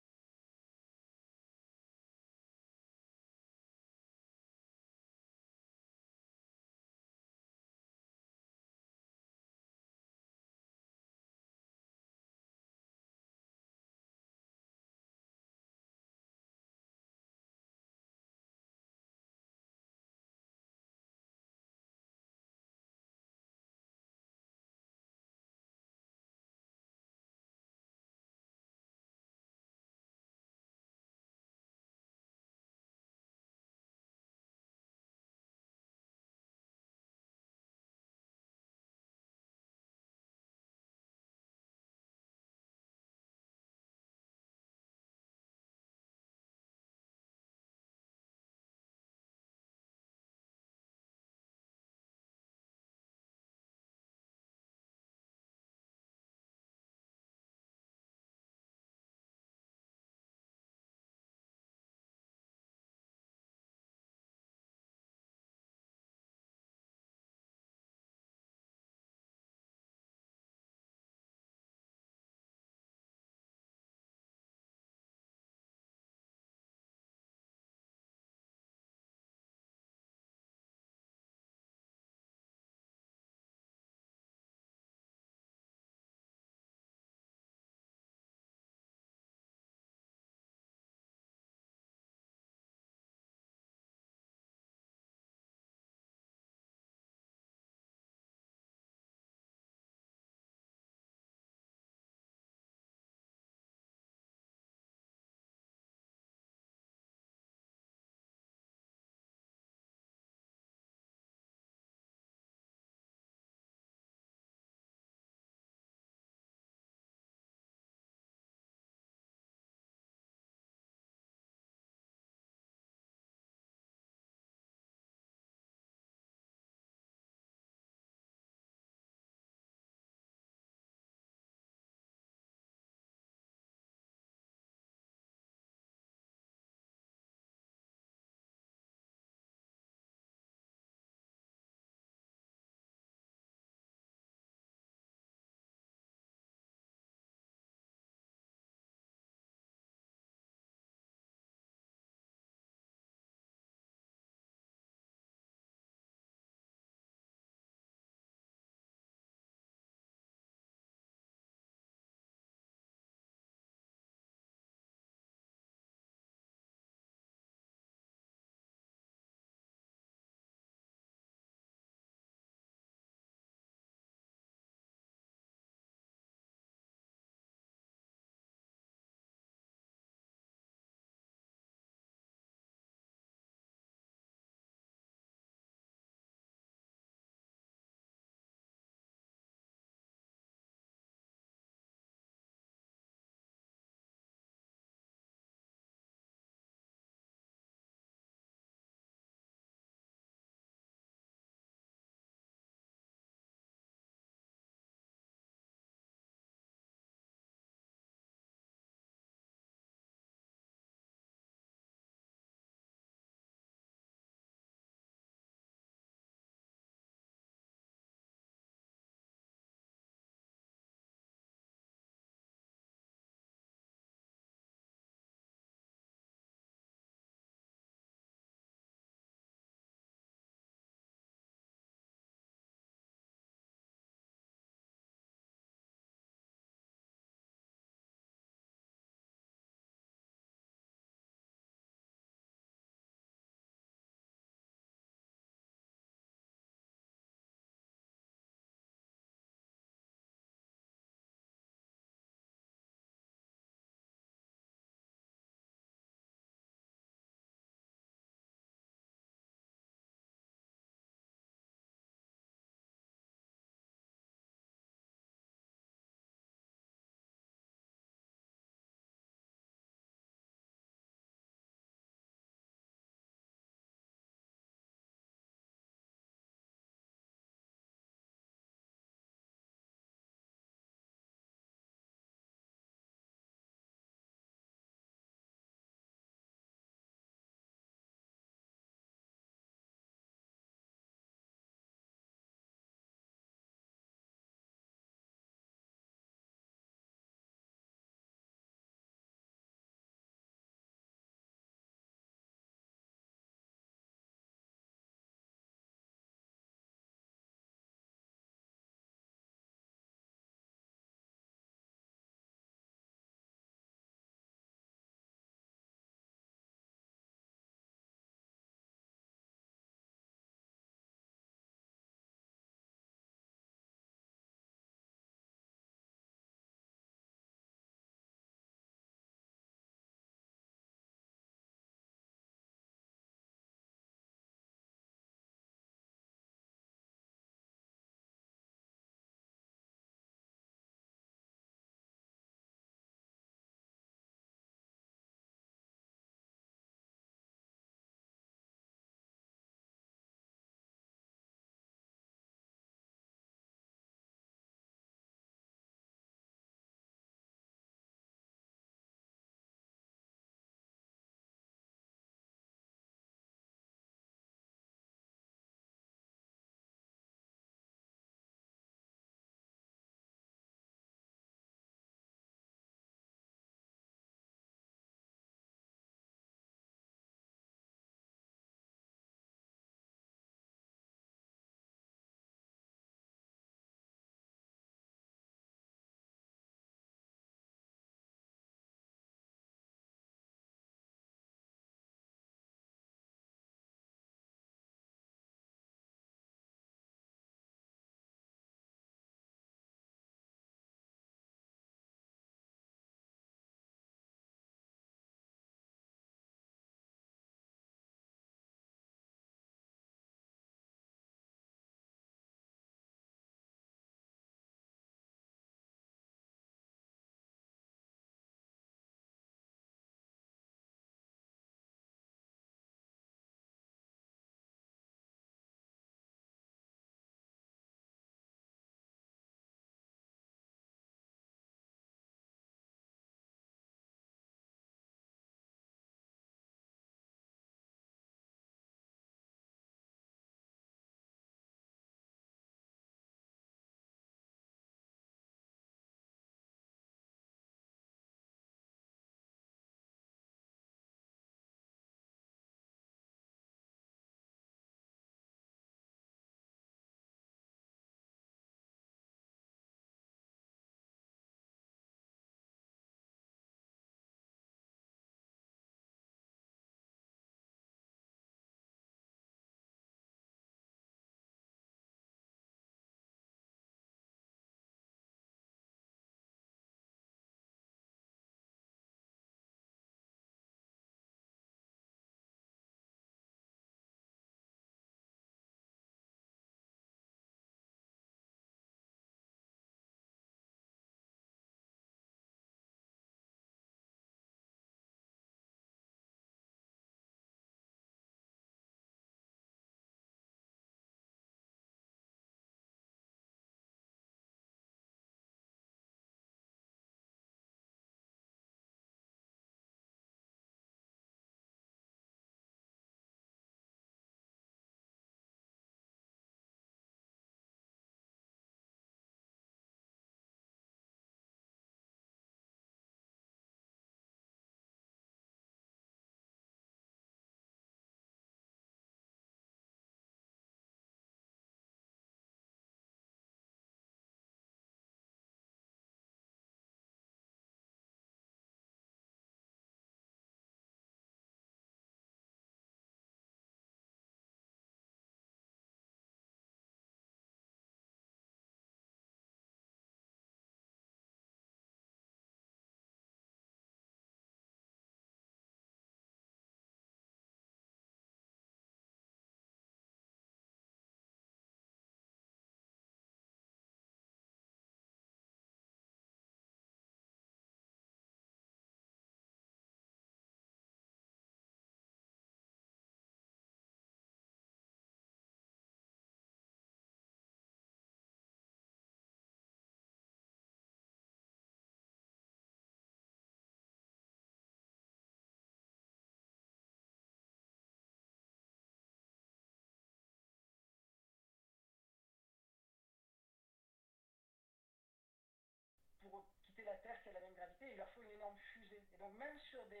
Donc 599.20 599.36
même 599.36 599.58
sur 599.70 599.84
des, 599.86 600.00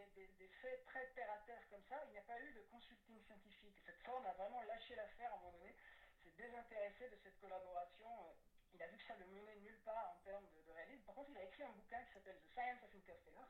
faits 0.62 0.84
très 0.86 1.06
terre 1.14 1.30
à 1.30 1.38
terre 1.46 1.62
comme 1.70 1.84
ça, 1.88 2.02
il 2.08 2.12
n'y 2.12 2.18
a 2.18 2.22
pas 2.22 2.40
eu 2.40 2.52
de 2.52 2.60
consulting 2.72 3.20
scientifique. 3.26 3.76
Cette 3.84 4.00
forme 4.00 4.24
a 4.26 4.32
vraiment 4.32 4.62
lâché 4.62 4.94
l'affaire 4.94 5.32
à 5.32 5.36
un 5.36 5.40
moment 5.40 5.52
donné, 5.58 5.76
s'est 6.24 6.32
désintéressé 6.36 7.08
de 7.08 7.16
cette 7.22 7.38
collaboration. 7.40 8.08
Euh, 8.08 8.32
il 8.72 8.82
a 8.82 8.88
vu 8.88 8.96
que 8.96 9.06
ça 9.06 9.16
ne 9.16 9.24
menait 9.26 9.56
nulle 9.60 9.80
part 9.84 10.16
en 10.16 10.24
termes 10.24 10.48
de, 10.48 10.72
réalisme. 10.72 11.04
Par 11.04 11.14
contre, 11.14 11.30
il 11.30 11.38
a 11.38 11.44
écrit 11.44 11.62
un 11.62 11.72
bouquin 11.72 12.02
qui 12.04 12.12
s'appelle 12.14 12.40
The 12.40 12.52
Science 12.52 12.82
of 12.82 12.94
Interstellar, 12.94 13.48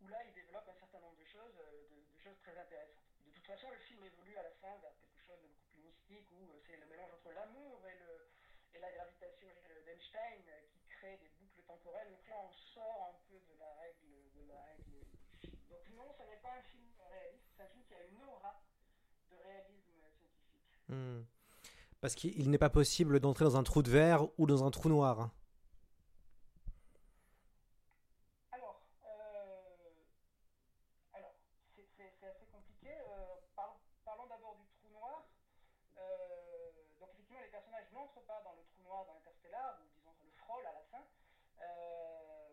où 0.00 0.08
là, 0.08 0.24
il 0.24 0.32
développe 0.32 0.68
un 0.68 0.78
certain 0.80 1.00
nombre 1.00 1.18
de 1.18 1.24
choses, 1.24 1.56
euh, 1.60 1.88
de, 1.92 2.18
choses 2.24 2.38
très 2.40 2.56
intéressantes. 2.56 3.04
De 3.26 3.30
toute 3.30 3.46
façon, 3.46 3.70
le 3.70 3.78
film 3.84 4.04
évolue 4.04 4.36
à 4.36 4.42
la 4.44 4.52
fin 4.64 4.76
vers 4.80 4.96
quelque 4.96 5.20
chose 5.28 5.40
de 5.42 5.48
beaucoup 5.48 5.68
plus 5.72 5.82
mystique, 5.84 6.28
où 6.32 6.56
c'est 6.66 6.76
le 6.76 6.86
mélange 6.86 7.12
entre 7.12 7.32
l'amour 7.32 7.84
et 7.88 8.78
la 8.78 8.90
gravitation 8.92 9.48
d'Einstein 9.84 10.40
qui 10.72 10.80
crée 10.88 11.16
des 11.18 11.28
boucles 11.36 11.62
temporelles. 11.64 12.08
Donc 12.10 12.28
là, 12.28 12.36
on 12.40 12.52
sort 12.72 13.12
un 13.12 13.16
peu 13.28 13.36
de 13.36 13.58
la 13.58 13.71
film. 14.84 15.04
Donc 15.70 15.84
non, 15.96 16.12
ce 16.16 16.22
n'est 16.22 16.40
pas 16.42 16.54
un 16.58 16.62
film 16.62 16.84
réaliste, 17.10 17.44
c'est 17.56 17.62
un 17.62 17.68
film 17.68 17.84
qui 17.86 17.94
a 17.94 18.04
une 18.10 18.22
aura 18.24 18.62
de 19.30 19.36
réalisme 19.36 19.92
scientifique. 19.98 20.88
Hmm. 20.88 21.22
Parce 22.00 22.14
qu'il 22.14 22.50
n'est 22.50 22.58
pas 22.58 22.70
possible 22.70 23.20
d'entrer 23.20 23.44
dans 23.44 23.56
un 23.56 23.62
trou 23.62 23.82
de 23.82 23.90
verre 23.90 24.26
ou 24.38 24.46
dans 24.46 24.64
un 24.64 24.70
trou 24.70 24.88
noir. 24.88 25.30
dans 38.40 38.54
le 38.56 38.64
trou 38.64 38.80
noir 38.82 39.04
dans 39.04 39.16
Interstellar, 39.16 39.78
ou 39.82 39.86
disons 39.92 40.14
le 40.24 40.30
frôle 40.40 40.64
à 40.64 40.72
la 40.72 40.84
fin. 40.90 41.04
Euh, 41.60 42.48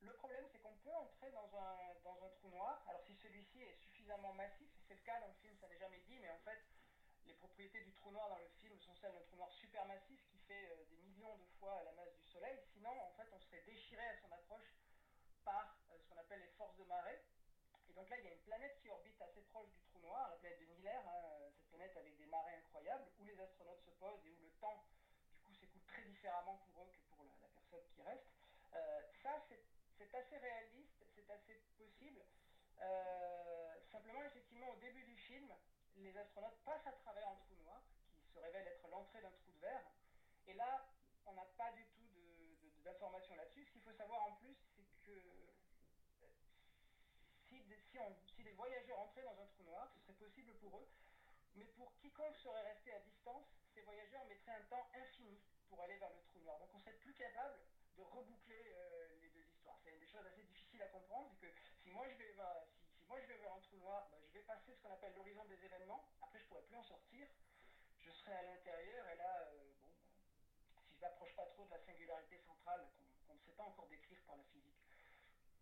le 0.00 0.12
problème, 0.14 0.44
c'est 0.52 0.60
qu'on 0.60 0.76
peut 0.84 0.94
entrer 0.94 1.30
dans 1.32 1.48
un, 1.56 1.76
dans 2.04 2.18
un 2.20 2.30
trou 2.36 2.50
noir. 2.50 2.84
Alors, 2.88 3.00
si 3.02 3.14
celui-ci 3.16 3.62
est 3.62 3.76
massif, 4.18 4.68
c'est 4.86 4.94
le 4.94 5.00
cas 5.00 5.18
dans 5.20 5.28
le 5.28 5.34
film, 5.34 5.56
ça 5.58 5.68
n'est 5.68 5.78
jamais 5.78 6.00
dit, 6.00 6.18
mais 6.18 6.30
en 6.30 6.38
fait, 6.44 6.60
les 7.24 7.34
propriétés 7.34 7.80
du 7.80 7.92
trou 7.94 8.10
noir 8.10 8.28
dans 8.28 8.38
le 8.38 8.48
film 8.60 8.78
sont 8.78 8.94
celles 8.96 9.12
d'un 9.12 9.20
trou 9.20 9.36
noir 9.36 9.50
supermassif 9.52 10.20
qui 10.28 10.38
fait 10.38 10.70
euh, 10.70 10.84
des 10.90 10.96
millions 10.98 11.36
de 11.36 11.46
fois 11.58 11.82
la 11.84 11.92
masse 11.92 12.14
du 12.16 12.24
Soleil. 12.26 12.58
Sinon, 12.72 12.90
en 12.90 13.12
fait, 13.12 13.28
on 13.32 13.38
serait 13.40 13.62
déchiré 13.62 14.02
à 14.02 14.16
son 14.20 14.32
approche 14.32 14.74
par 15.44 15.76
euh, 15.90 15.98
ce 15.98 16.06
qu'on 16.08 16.18
appelle 16.18 16.40
les 16.40 16.52
forces 16.58 16.76
de 16.76 16.84
marée. 16.84 17.22
Et 17.88 17.94
donc 17.94 18.08
là, 18.10 18.18
il 18.18 18.24
y 18.24 18.28
a 18.28 18.32
une 18.32 18.42
planète 18.42 18.78
qui 18.80 18.88
orbite 18.88 19.20
assez 19.22 19.42
proche 19.42 19.70
du 19.70 19.80
trou 19.82 20.00
noir, 20.00 20.28
la 20.30 20.36
planète 20.36 20.60
de 20.60 20.66
Miller, 20.66 21.02
hein, 21.06 21.48
cette 21.56 21.68
planète 21.68 21.96
avec 21.96 22.16
des 22.16 22.26
marées 22.26 22.54
incroyables, 22.54 23.06
où 23.18 23.24
les 23.24 23.38
astronautes 23.40 23.82
se 23.82 23.90
posent 23.90 24.24
et 24.26 24.30
où 24.30 24.44
le 24.44 24.52
temps, 24.60 24.84
du 25.30 25.38
coup, 25.40 25.54
s'écoule 25.54 25.84
très 25.84 26.02
différemment 26.02 26.56
pour 26.66 26.82
eux 26.82 26.90
que 26.90 27.16
pour 27.16 27.24
la, 27.24 27.48
personne 27.54 27.86
qui 27.94 28.02
reste. 28.02 28.26
Euh, 28.74 29.02
ça, 29.22 29.42
c'est 29.48 30.14
assez 30.14 30.36
réaliste, 30.36 31.04
c'est 31.14 31.30
assez 31.30 31.54
possible. 31.78 32.24
Euh, 32.82 33.71
simplement, 33.92 34.24
effectivement, 34.24 34.70
au 34.70 34.76
début 34.76 35.04
du 35.04 35.16
film, 35.16 35.52
les 35.96 36.16
astronautes 36.16 36.58
passent 36.64 36.86
à 36.86 36.92
travers 36.92 37.28
un 37.28 37.36
trou 37.36 37.54
noir, 37.62 37.82
qui 38.24 38.32
se 38.32 38.38
révèle 38.38 38.66
être 38.66 38.88
l'entrée 38.88 39.20
d'un 39.20 39.30
trou 39.30 39.52
de 39.52 39.60
verre. 39.60 39.84
Et 40.46 40.54
là, 40.54 40.88
on 41.26 41.34
n'a 41.34 41.44
pas 41.56 41.70
du 41.72 41.84
tout 41.84 42.82
d'informations 42.82 43.36
là-dessus. 43.36 43.64
Ce 43.66 43.70
qu'il 43.70 43.82
faut 43.82 43.92
savoir 43.92 44.22
en 44.22 44.32
plus, 44.36 44.56
c'est 44.74 44.88
que 45.04 45.12
si, 47.48 48.42
des, 48.42 48.52
voyageurs 48.52 48.98
entraient 49.00 49.22
dans 49.22 49.38
un 49.38 49.46
trou 49.46 49.64
noir, 49.64 49.88
ce 49.94 50.00
serait 50.00 50.14
possible 50.14 50.54
pour 50.58 50.78
eux, 50.78 50.88
mais 51.54 51.64
pour 51.76 51.94
quiconque 51.98 52.36
serait 52.38 52.62
resté 52.62 52.92
à 52.92 53.00
distance, 53.00 53.44
ces 53.74 53.82
voyageurs 53.82 54.24
mettraient 54.26 54.52
un 54.52 54.64
temps 54.70 54.88
infini 54.94 55.38
pour 55.68 55.82
aller 55.82 55.96
vers 55.98 56.10
le 56.10 56.22
trou 56.22 56.40
noir. 56.40 56.58
Donc 56.58 56.70
on 56.74 56.78
serait 56.80 56.96
plus 56.96 57.14
capable 57.14 57.58
de 57.96 58.02
reboucler 58.02 58.72
euh, 58.74 59.08
les 59.20 59.28
deux 59.28 59.44
histoires. 59.44 59.78
C'est 59.84 59.90
une 59.90 60.00
des 60.00 60.08
choses 60.08 60.26
assez 60.26 60.42
difficiles 60.42 60.82
à 60.82 60.88
comprendre, 60.88 61.30
c'est 61.40 61.50
que 61.50 61.60
si 61.82 61.90
moi 61.90 62.08
je 62.08 62.16
vais 62.16 62.32
si, 62.32 62.61
moi 63.12 63.20
je 63.20 63.26
vais 63.26 63.36
trou 63.36 63.76
noir, 63.76 64.08
ben, 64.10 64.18
je 64.24 64.32
vais 64.32 64.44
passer 64.48 64.72
ce 64.72 64.80
qu'on 64.80 64.90
appelle 64.90 65.12
l'horizon 65.12 65.44
des 65.44 65.62
événements, 65.62 66.02
après 66.22 66.40
je 66.40 66.46
pourrais 66.46 66.62
plus 66.62 66.76
en 66.76 66.82
sortir, 66.82 67.28
je 68.00 68.10
serai 68.10 68.32
à 68.32 68.42
l'intérieur, 68.42 69.06
et 69.10 69.16
là, 69.16 69.52
euh, 69.52 69.68
bon, 69.82 69.88
ben, 69.92 70.80
si 70.88 70.96
je 70.96 71.00
m'approche 71.00 71.36
pas 71.36 71.44
trop 71.52 71.66
de 71.66 71.70
la 71.72 71.80
singularité 71.84 72.40
centrale 72.40 72.88
qu'on 73.28 73.34
ne 73.34 73.38
sait 73.40 73.52
pas 73.52 73.64
encore 73.64 73.86
décrire 73.88 74.18
par 74.26 74.36
la 74.38 74.44
physique, 74.44 74.80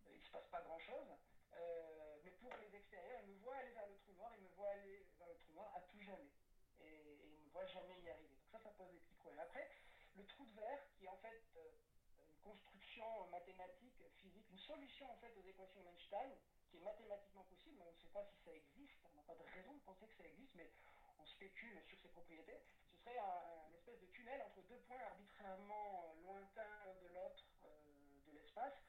ben, 0.05 0.13
il 0.15 0.19
ne 0.19 0.23
se 0.23 0.31
passe 0.31 0.47
pas 0.47 0.61
grand-chose. 0.61 1.11
Euh, 1.53 2.17
mais 2.23 2.31
pour 2.39 2.55
les 2.55 2.73
extérieurs, 2.73 3.19
ils 3.27 3.35
me 3.35 3.39
voient 3.43 3.57
aller 3.57 3.71
vers 3.71 3.87
le 3.87 3.95
trou 3.99 4.13
noir, 4.13 4.31
ils 4.37 4.43
me 4.43 4.55
voient 4.55 4.71
aller 4.71 5.05
vers 5.19 5.27
le 5.27 5.35
trou 5.35 5.51
noir 5.51 5.75
à 5.75 5.81
tout 5.81 5.99
jamais. 5.99 6.31
Et, 6.79 6.87
ils 6.87 7.35
ne 7.35 7.43
me 7.43 7.49
voient 7.51 7.67
jamais 7.67 7.99
y 7.99 8.09
arriver. 8.09 8.31
Donc 8.39 8.47
ça, 8.49 8.59
ça 8.63 8.69
pose 8.79 8.89
des 8.91 8.99
petits 8.99 9.15
problèmes. 9.15 9.41
Après, 9.41 9.69
le 10.15 10.25
trou 10.25 10.45
de 10.45 10.53
verre, 10.55 10.87
qui 10.95 11.03
est 11.03 11.09
en 11.09 11.17
fait 11.17 11.43
euh, 11.57 11.67
une 12.15 12.39
construction 12.39 13.27
mathématique, 13.27 13.99
physique, 14.21 14.47
une 14.49 14.59
solution 14.59 15.11
en 15.11 15.17
fait 15.17 15.35
aux 15.35 15.43
équations 15.43 15.83
d'Einstein, 15.83 16.31
qui 16.71 16.77
est 16.77 16.87
mathématiquement 16.87 17.43
possible, 17.43 17.75
mais 17.77 17.85
on 17.85 17.91
ne 17.91 17.99
sait 17.99 18.13
pas 18.15 18.23
si 18.23 18.39
ça 18.43 18.55
existe, 18.55 18.95
on 19.11 19.15
n'a 19.15 19.23
pas 19.27 19.35
de 19.35 19.43
raison 19.43 19.73
de 19.73 19.83
penser 19.83 20.07
que 20.07 20.15
ça 20.15 20.23
existe, 20.23 20.55
mais 20.55 20.71
on 21.19 21.25
spécule 21.25 21.83
sur 21.83 21.99
ses 21.99 22.07
propriétés, 22.07 22.63
ce 22.89 22.97
serait 22.97 23.19
un, 23.19 23.67
une 23.67 23.75
espèce 23.75 23.99
de 23.99 24.07
tunnel 24.07 24.41
entre 24.41 24.61
deux 24.63 24.79
points 24.87 25.03
arbitrairement 25.03 26.15
lointains 26.23 26.95
de 27.03 27.07
l'autre 27.09 27.43
euh, 27.65 28.23
de 28.25 28.31
l'espace, 28.31 28.79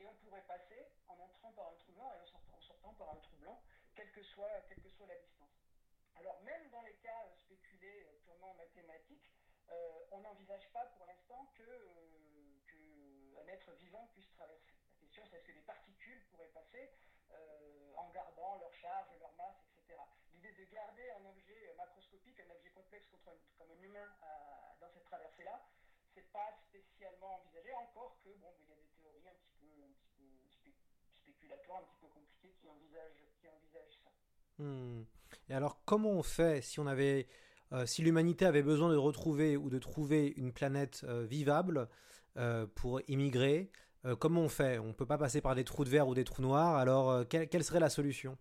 et 0.00 0.06
on 0.06 0.14
pourrait 0.24 0.44
passer 0.48 0.88
en 1.08 1.18
entrant 1.20 1.52
par 1.52 1.68
un 1.68 1.76
trou 1.76 1.92
noir 1.92 2.14
et 2.16 2.20
en 2.20 2.60
sortant, 2.60 2.94
par 2.94 3.10
un 3.10 3.20
trou 3.20 3.36
blanc, 3.36 3.62
quelle 3.94 4.10
que, 4.12 4.22
soit, 4.22 4.48
que 4.68 5.04
la 5.04 5.18
distance. 5.18 5.50
Alors 6.16 6.40
même 6.42 6.70
dans 6.70 6.82
les 6.82 6.94
cas 6.96 7.24
euh, 7.26 7.36
spéculés 7.44 8.06
euh, 8.06 8.18
purement 8.24 8.54
mathématiques, 8.54 9.30
euh, 9.70 9.98
on 10.12 10.20
n'envisage 10.20 10.68
pas 10.72 10.86
pour 10.96 11.06
l'instant 11.06 11.52
que, 11.54 11.64
qu'un 12.66 13.46
être 13.48 13.72
vivant 13.74 14.08
puisse 14.14 14.30
traverser. 14.32 14.72
La 14.94 15.06
question 15.06 15.24
c'est 15.30 15.36
est-ce 15.36 15.46
que 15.46 15.52
des 15.52 15.66
particules 15.66 16.22
pourraient 16.30 16.52
passer 16.54 16.90
en 17.96 18.08
gardant 18.10 18.58
leur 18.58 18.72
charge, 18.74 19.08
leur 19.20 19.32
masse, 19.36 19.60
etc. 19.72 19.98
L'idée 20.34 20.52
de 20.52 20.64
garder 20.72 21.10
un 21.18 21.28
objet 21.30 21.74
macroscopique, 21.76 22.40
un 22.40 22.54
objet 22.54 22.70
complexe 22.70 23.06
comme 23.58 23.70
un 23.70 23.82
humain 23.82 24.08
dans 24.80 24.88
cette 24.92 25.04
traversée-là, 25.04 25.66
c'est 26.14 26.32
pas 26.32 26.48
spécialement 26.68 27.42
envisagé, 27.42 27.72
encore 27.74 28.16
que 28.24 28.30
bon, 28.40 28.48
il 28.60 28.68
y 28.68 28.72
a 28.72 28.76
des 28.76 28.88
théories 28.96 29.28
un 29.28 29.36
petit 29.36 29.52
peu, 29.60 29.68
un 29.84 29.92
spéculatoires, 31.20 31.80
un 31.80 31.84
petit 31.84 32.00
peu 32.00 32.08
compliquées 32.08 32.54
qui 32.60 32.68
envisagent, 32.68 33.98
ça. 34.02 34.10
Hmm. 34.58 35.04
Et 35.48 35.54
alors, 35.54 35.82
comment 35.84 36.10
on 36.10 36.22
fait 36.22 36.62
si 36.62 36.80
on 36.80 36.86
avait, 36.86 37.28
euh, 37.72 37.86
si 37.86 38.02
l'humanité 38.02 38.46
avait 38.46 38.62
besoin 38.62 38.90
de 38.90 38.96
retrouver 38.96 39.56
ou 39.56 39.68
de 39.68 39.78
trouver 39.78 40.32
une 40.36 40.52
planète 40.52 41.04
euh, 41.04 41.24
vivable 41.24 41.88
euh, 42.36 42.66
pour 42.74 43.00
immigrer 43.08 43.70
Comment 44.20 44.42
on 44.42 44.48
fait? 44.48 44.78
On 44.78 44.88
ne 44.88 44.92
peut 44.92 45.06
pas 45.06 45.18
passer 45.18 45.40
par 45.40 45.54
des 45.54 45.64
trous 45.64 45.84
de 45.84 45.90
verre 45.90 46.06
ou 46.06 46.14
des 46.14 46.24
trous 46.24 46.42
noirs. 46.42 46.76
Alors, 46.76 47.26
quelle, 47.28 47.48
quelle 47.48 47.64
serait 47.64 47.80
la 47.80 47.90
solution? 47.90 48.38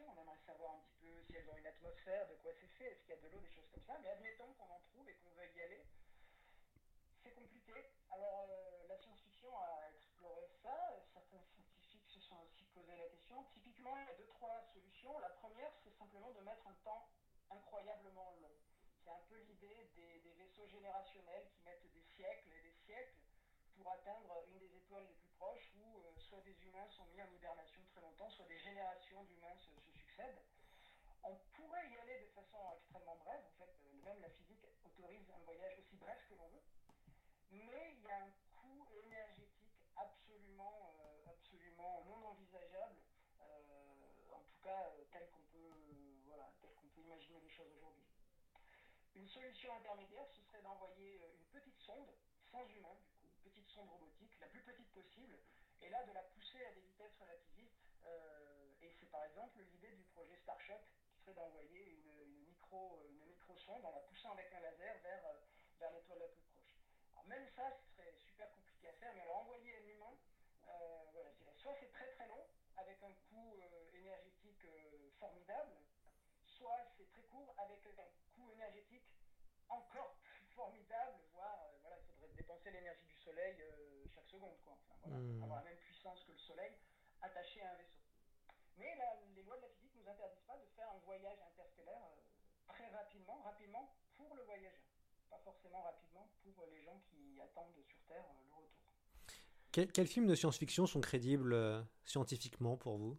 On 0.00 0.16
aimerait 0.16 0.40
savoir 0.46 0.74
un 0.74 0.80
petit 0.80 0.96
peu 0.96 1.12
si 1.28 1.36
elles 1.36 1.48
ont 1.52 1.56
une 1.58 1.66
atmosphère, 1.66 2.26
de 2.26 2.34
quoi 2.42 2.52
c'est 2.56 2.72
fait, 2.80 2.90
est-ce 2.90 3.04
qu'il 3.04 3.14
y 3.14 3.18
a 3.18 3.20
de 3.20 3.28
l'eau, 3.28 3.40
des 3.44 3.52
choses 3.52 3.68
comme 3.70 3.84
ça, 3.84 4.00
mais 4.02 4.08
admettons 4.08 4.48
qu'on 4.56 4.72
en 4.72 4.80
trouve 4.90 5.06
et 5.08 5.14
qu'on 5.20 5.28
veuille 5.36 5.52
y 5.56 5.60
aller, 5.60 5.84
c'est 7.22 7.34
compliqué. 7.36 7.92
Alors 8.10 8.48
euh, 8.48 8.88
la 8.88 8.96
science-fiction 8.96 9.52
a 9.54 9.92
exploré 9.92 10.48
ça, 10.62 10.72
certains 11.12 11.44
scientifiques 11.44 12.08
se 12.08 12.20
sont 12.20 12.40
aussi 12.48 12.64
posé 12.72 12.96
la 12.96 13.12
question. 13.12 13.44
Typiquement, 13.52 13.92
il 14.00 14.08
y 14.08 14.10
a 14.10 14.16
deux, 14.16 14.30
trois 14.40 14.64
solutions. 14.72 15.12
La 15.20 15.28
première, 15.36 15.70
de 16.34 16.40
mettre 16.40 16.66
un 16.66 16.76
temps 16.84 17.08
incroyablement 17.50 18.34
long. 18.40 18.54
C'est 19.02 19.10
un 19.10 19.22
peu 19.28 19.36
l'idée 19.36 19.90
des, 19.96 20.32
vaisseaux 20.38 20.66
générationnels 20.68 21.48
qui 21.52 21.62
mettent 21.62 21.92
des 21.92 22.02
siècles 22.14 22.52
et 22.52 22.62
des 22.62 22.74
siècles 22.84 23.18
pour 23.76 23.90
atteindre 23.92 24.44
une 24.48 24.58
des 24.58 24.76
étoiles 24.76 25.06
les 25.06 25.14
plus 25.14 25.28
proches 25.38 25.72
où 25.76 25.98
euh, 25.98 26.12
soit 26.18 26.40
des 26.42 26.56
humains 26.62 26.88
sont 26.90 27.04
mis 27.06 27.20
en 27.20 27.30
hibernation 27.32 27.80
très 27.92 28.00
longtemps, 28.00 28.30
soit 28.30 28.46
des 28.46 28.58
générations 28.58 29.24
d'humains 29.24 29.56
se, 29.56 29.70
succèdent. 29.98 30.42
On 31.24 31.36
pourrait 31.56 31.88
y 31.90 31.96
aller 31.98 32.20
de 32.20 32.30
façon 32.32 32.58
extrêmement 32.76 33.16
brève, 33.16 33.44
en 33.44 33.58
fait, 33.58 33.74
euh, 33.82 34.04
même 34.04 34.20
la 34.20 34.30
physique 34.30 34.64
autorise 34.84 35.30
un 35.30 35.44
voyage 35.44 35.78
aussi 35.78 35.96
bref 35.96 36.18
que 36.28 36.34
l'on 36.34 36.48
veut, 36.48 36.64
mais 37.50 37.96
il 37.96 38.02
y 38.02 38.10
a 38.10 38.24
un 38.24 38.32
coût 38.60 38.86
énergétique 39.04 39.74
absolument, 39.96 40.94
euh, 41.00 41.32
absolument 41.32 42.04
non 42.06 42.28
envisageable, 42.28 42.96
en 44.32 44.40
tout 44.40 44.60
cas 44.62 44.92
tel 45.12 45.28
qu'on 45.30 45.42
peut, 45.52 45.72
voilà, 46.26 46.52
tel 46.60 46.70
qu'on 46.74 46.88
peut 46.88 47.02
imaginer 47.02 47.40
les 47.40 47.49
aujourd'hui. 47.66 48.06
Une 49.14 49.28
solution 49.28 49.74
intermédiaire, 49.74 50.26
ce 50.32 50.42
serait 50.42 50.62
d'envoyer 50.62 51.20
une 51.34 51.46
petite 51.52 51.78
sonde, 51.80 52.10
sans 52.50 52.66
humain, 52.68 52.96
petite 53.44 53.68
sonde 53.68 53.88
robotique, 53.88 54.38
la 54.40 54.46
plus 54.48 54.62
petite 54.62 54.90
possible, 54.92 55.38
et 55.82 55.88
là 55.88 56.04
de 56.04 56.12
la 56.12 56.22
pousser 56.22 56.64
à 56.64 56.72
des 56.72 56.80
vitesses 56.80 57.16
relativistes. 57.20 57.84
Euh, 58.06 58.72
et 58.82 58.92
c'est 58.98 59.10
par 59.10 59.24
exemple 59.24 59.60
l'idée 59.60 59.92
du 59.92 60.04
projet 60.04 60.36
Starshot, 60.38 60.80
qui 61.08 61.20
serait 61.20 61.34
d'envoyer 61.34 62.00
une, 62.24 62.44
micro, 62.46 63.02
une 63.08 63.26
micro-sonde 63.26 63.84
en 63.84 63.90
la 63.90 64.00
poussant 64.00 64.32
avec 64.32 64.52
un 64.52 64.60
laser 64.60 64.98
vers, 65.02 65.26
euh, 65.26 65.38
vers 65.78 65.92
l'étoile 65.92 66.20
la 66.20 66.28
plus 66.28 66.42
proche. 66.52 66.76
Alors 67.12 67.26
même 67.26 67.46
ça, 67.56 67.72
ce 67.76 67.96
serait 67.96 68.12
super 68.12 68.50
compliqué 68.54 68.88
à 68.88 68.92
faire, 68.94 69.12
mais 69.14 69.22
alors 69.22 69.38
envoyer 69.38 69.76
un 69.76 69.86
humain, 69.86 70.16
euh, 70.68 71.04
voilà, 71.12 71.30
soit 71.56 71.74
c'est 71.80 71.92
très 71.92 72.10
très 72.12 72.28
long, 72.28 72.46
avec 72.76 73.02
un 73.02 73.12
coût 73.28 73.56
énergétique 73.92 74.66
formidable, 75.18 75.76
soit 76.46 76.80
c'est 76.96 77.08
très 77.10 77.22
court 77.24 77.54
avec 77.58 77.84
un 77.86 78.08
coût 78.34 78.50
énergétique 78.52 79.04
encore 79.70 80.14
plus 80.22 80.44
formidable, 80.54 81.18
voire 81.32 81.62
euh, 81.64 81.78
voilà, 81.82 81.96
il 81.98 82.04
faudrait 82.12 82.34
dépenser 82.36 82.70
l'énergie 82.70 83.06
du 83.06 83.16
soleil 83.16 83.56
euh, 83.60 84.04
chaque 84.14 84.26
seconde, 84.28 84.56
quoi. 84.64 84.76
Enfin, 84.86 84.94
voilà, 85.02 85.16
Hmm. 85.18 85.42
avoir 85.42 85.58
la 85.64 85.70
même 85.70 85.78
puissance 85.78 86.22
que 86.24 86.32
le 86.32 86.38
soleil 86.38 86.72
attaché 87.22 87.62
à 87.62 87.72
un 87.72 87.76
vaisseau. 87.76 88.00
Mais 88.76 88.94
la- 88.96 89.16
les 89.34 89.42
lois 89.42 89.56
de 89.56 89.62
la 89.62 89.68
physique 89.68 89.94
nous 89.96 90.08
interdisent 90.08 90.42
pas 90.46 90.56
de 90.56 90.66
faire 90.76 90.88
un 90.90 90.98
voyage 90.98 91.38
interstellaire 91.42 92.02
euh, 92.04 92.20
très 92.68 92.88
rapidement, 92.90 93.40
rapidement 93.42 93.94
pour 94.16 94.34
le 94.34 94.42
voyageur. 94.42 94.80
Pas 95.28 95.38
forcément 95.38 95.82
rapidement 95.82 96.28
pour 96.42 96.66
les 96.66 96.82
gens 96.82 96.98
qui 97.10 97.40
attendent 97.40 97.74
sur 97.86 98.00
Terre 98.08 98.26
le 98.34 98.54
retour. 98.54 98.70
Quel- 99.72 99.92
quels 99.92 100.08
films 100.08 100.26
de 100.26 100.34
science-fiction 100.34 100.86
sont 100.86 101.00
crédibles 101.00 101.86
scientifiquement 102.04 102.76
pour 102.76 102.96
vous 102.98 103.18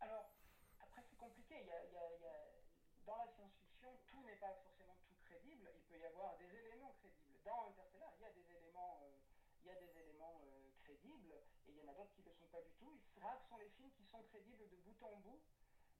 Alors, 0.00 0.30
après, 0.80 1.02
c'est 1.08 1.16
compliqué. 1.16 1.56
Il 1.60 1.66
y 1.66 1.70
a- 1.70 1.84
il 1.86 1.92
y 1.92 1.96
a- 1.96 2.16
il 2.16 2.22
y 2.22 2.26
a- 2.26 2.46
Dans 3.06 3.16
la 3.16 3.26
science-fiction, 3.32 3.90
tout 4.06 4.22
n'est 4.22 4.36
pas 4.36 4.54
forcément 4.62 4.94
tout 5.02 5.16
crédible. 5.24 5.68
Il 5.74 5.82
peut 5.86 5.98
y 5.98 6.04
avoir 6.04 6.36
des 6.38 6.46
éléments 6.54 6.92
crédibles. 7.00 7.40
Dans 7.44 7.66
Interstellar, 7.66 8.12
il 8.18 8.22
y 8.22 8.26
a 8.26 8.30
des 8.30 8.46
éléments, 8.54 9.00
euh, 9.02 9.10
il 9.62 9.66
y 9.66 9.70
a 9.70 9.74
des 9.74 9.98
éléments 9.98 10.40
euh, 10.44 10.70
crédibles, 10.84 11.32
et 11.66 11.72
il 11.72 11.76
y 11.78 11.82
en 11.82 11.88
a 11.88 11.94
d'autres 11.94 12.12
qui 12.14 12.20
ne 12.22 12.26
le 12.26 12.34
sont 12.34 12.46
pas 12.46 12.60
du 12.62 12.70
tout. 12.78 13.00
Et 13.16 13.20
rares 13.20 13.42
sont 13.48 13.56
les 13.56 13.68
films 13.70 13.90
qui 13.90 14.04
sont 14.04 14.22
crédibles 14.22 14.68
de 14.68 14.76
bout 14.76 15.02
en 15.02 15.16
bout. 15.16 15.40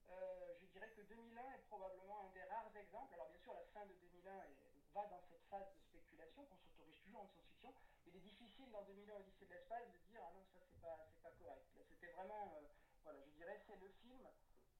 Euh, 0.09 0.53
je 0.61 0.65
dirais 0.67 0.89
que 0.95 1.01
2001 1.01 1.51
est 1.51 1.60
probablement 1.71 2.19
un 2.27 2.29
des 2.35 2.43
rares 2.43 2.75
exemples. 2.75 3.13
Alors 3.15 3.27
bien 3.29 3.39
sûr, 3.39 3.53
la 3.53 3.63
fin 3.73 3.85
de 3.85 3.93
2001 3.95 4.43
est- 4.43 4.91
va 4.93 5.05
dans 5.07 5.23
cette 5.31 5.43
phase 5.49 5.71
de 5.71 5.79
spéculation 5.87 6.43
qu'on 6.45 6.57
s'autorise 6.57 6.99
toujours 6.99 7.21
en 7.21 7.27
science-fiction. 7.31 7.73
Mais 8.03 8.11
il 8.11 8.17
est 8.17 8.27
difficile 8.27 8.69
dans 8.71 8.83
2001 8.83 9.15
Odyssée 9.15 9.45
de 9.45 9.53
l'espace 9.55 9.87
de 9.89 9.97
dire 10.11 10.19
ah 10.21 10.31
non 10.35 10.43
ça 10.51 10.59
c'est 10.67 10.81
pas 10.81 11.07
c'est 11.07 11.21
pas 11.23 11.31
correct. 11.39 11.63
C'était 11.87 12.11
vraiment 12.11 12.51
euh, 12.59 12.67
voilà 13.03 13.19
je 13.23 13.31
dirais 13.39 13.57
c'est 13.65 13.77
le 13.79 13.87
film 14.03 14.27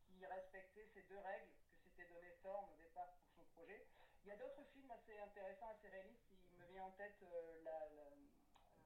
qui 0.06 0.26
respectait 0.26 0.86
ces 0.94 1.04
deux 1.04 1.18
règles 1.20 1.48
que 1.72 1.80
s'était 1.90 2.06
donné 2.12 2.36
Thorne 2.44 2.68
au 2.70 2.76
départ 2.76 3.08
pour 3.16 3.30
son 3.38 3.44
projet. 3.56 3.88
Il 4.24 4.28
y 4.28 4.32
a 4.32 4.36
d'autres 4.36 4.64
films 4.74 4.92
assez 4.92 5.18
intéressants, 5.18 5.70
assez 5.70 5.88
réalistes. 5.88 6.28
Il 6.52 6.60
me 6.60 6.66
vient 6.66 6.84
en 6.84 6.92
tête 6.92 7.24
euh, 7.24 7.64
euh, 7.66 8.16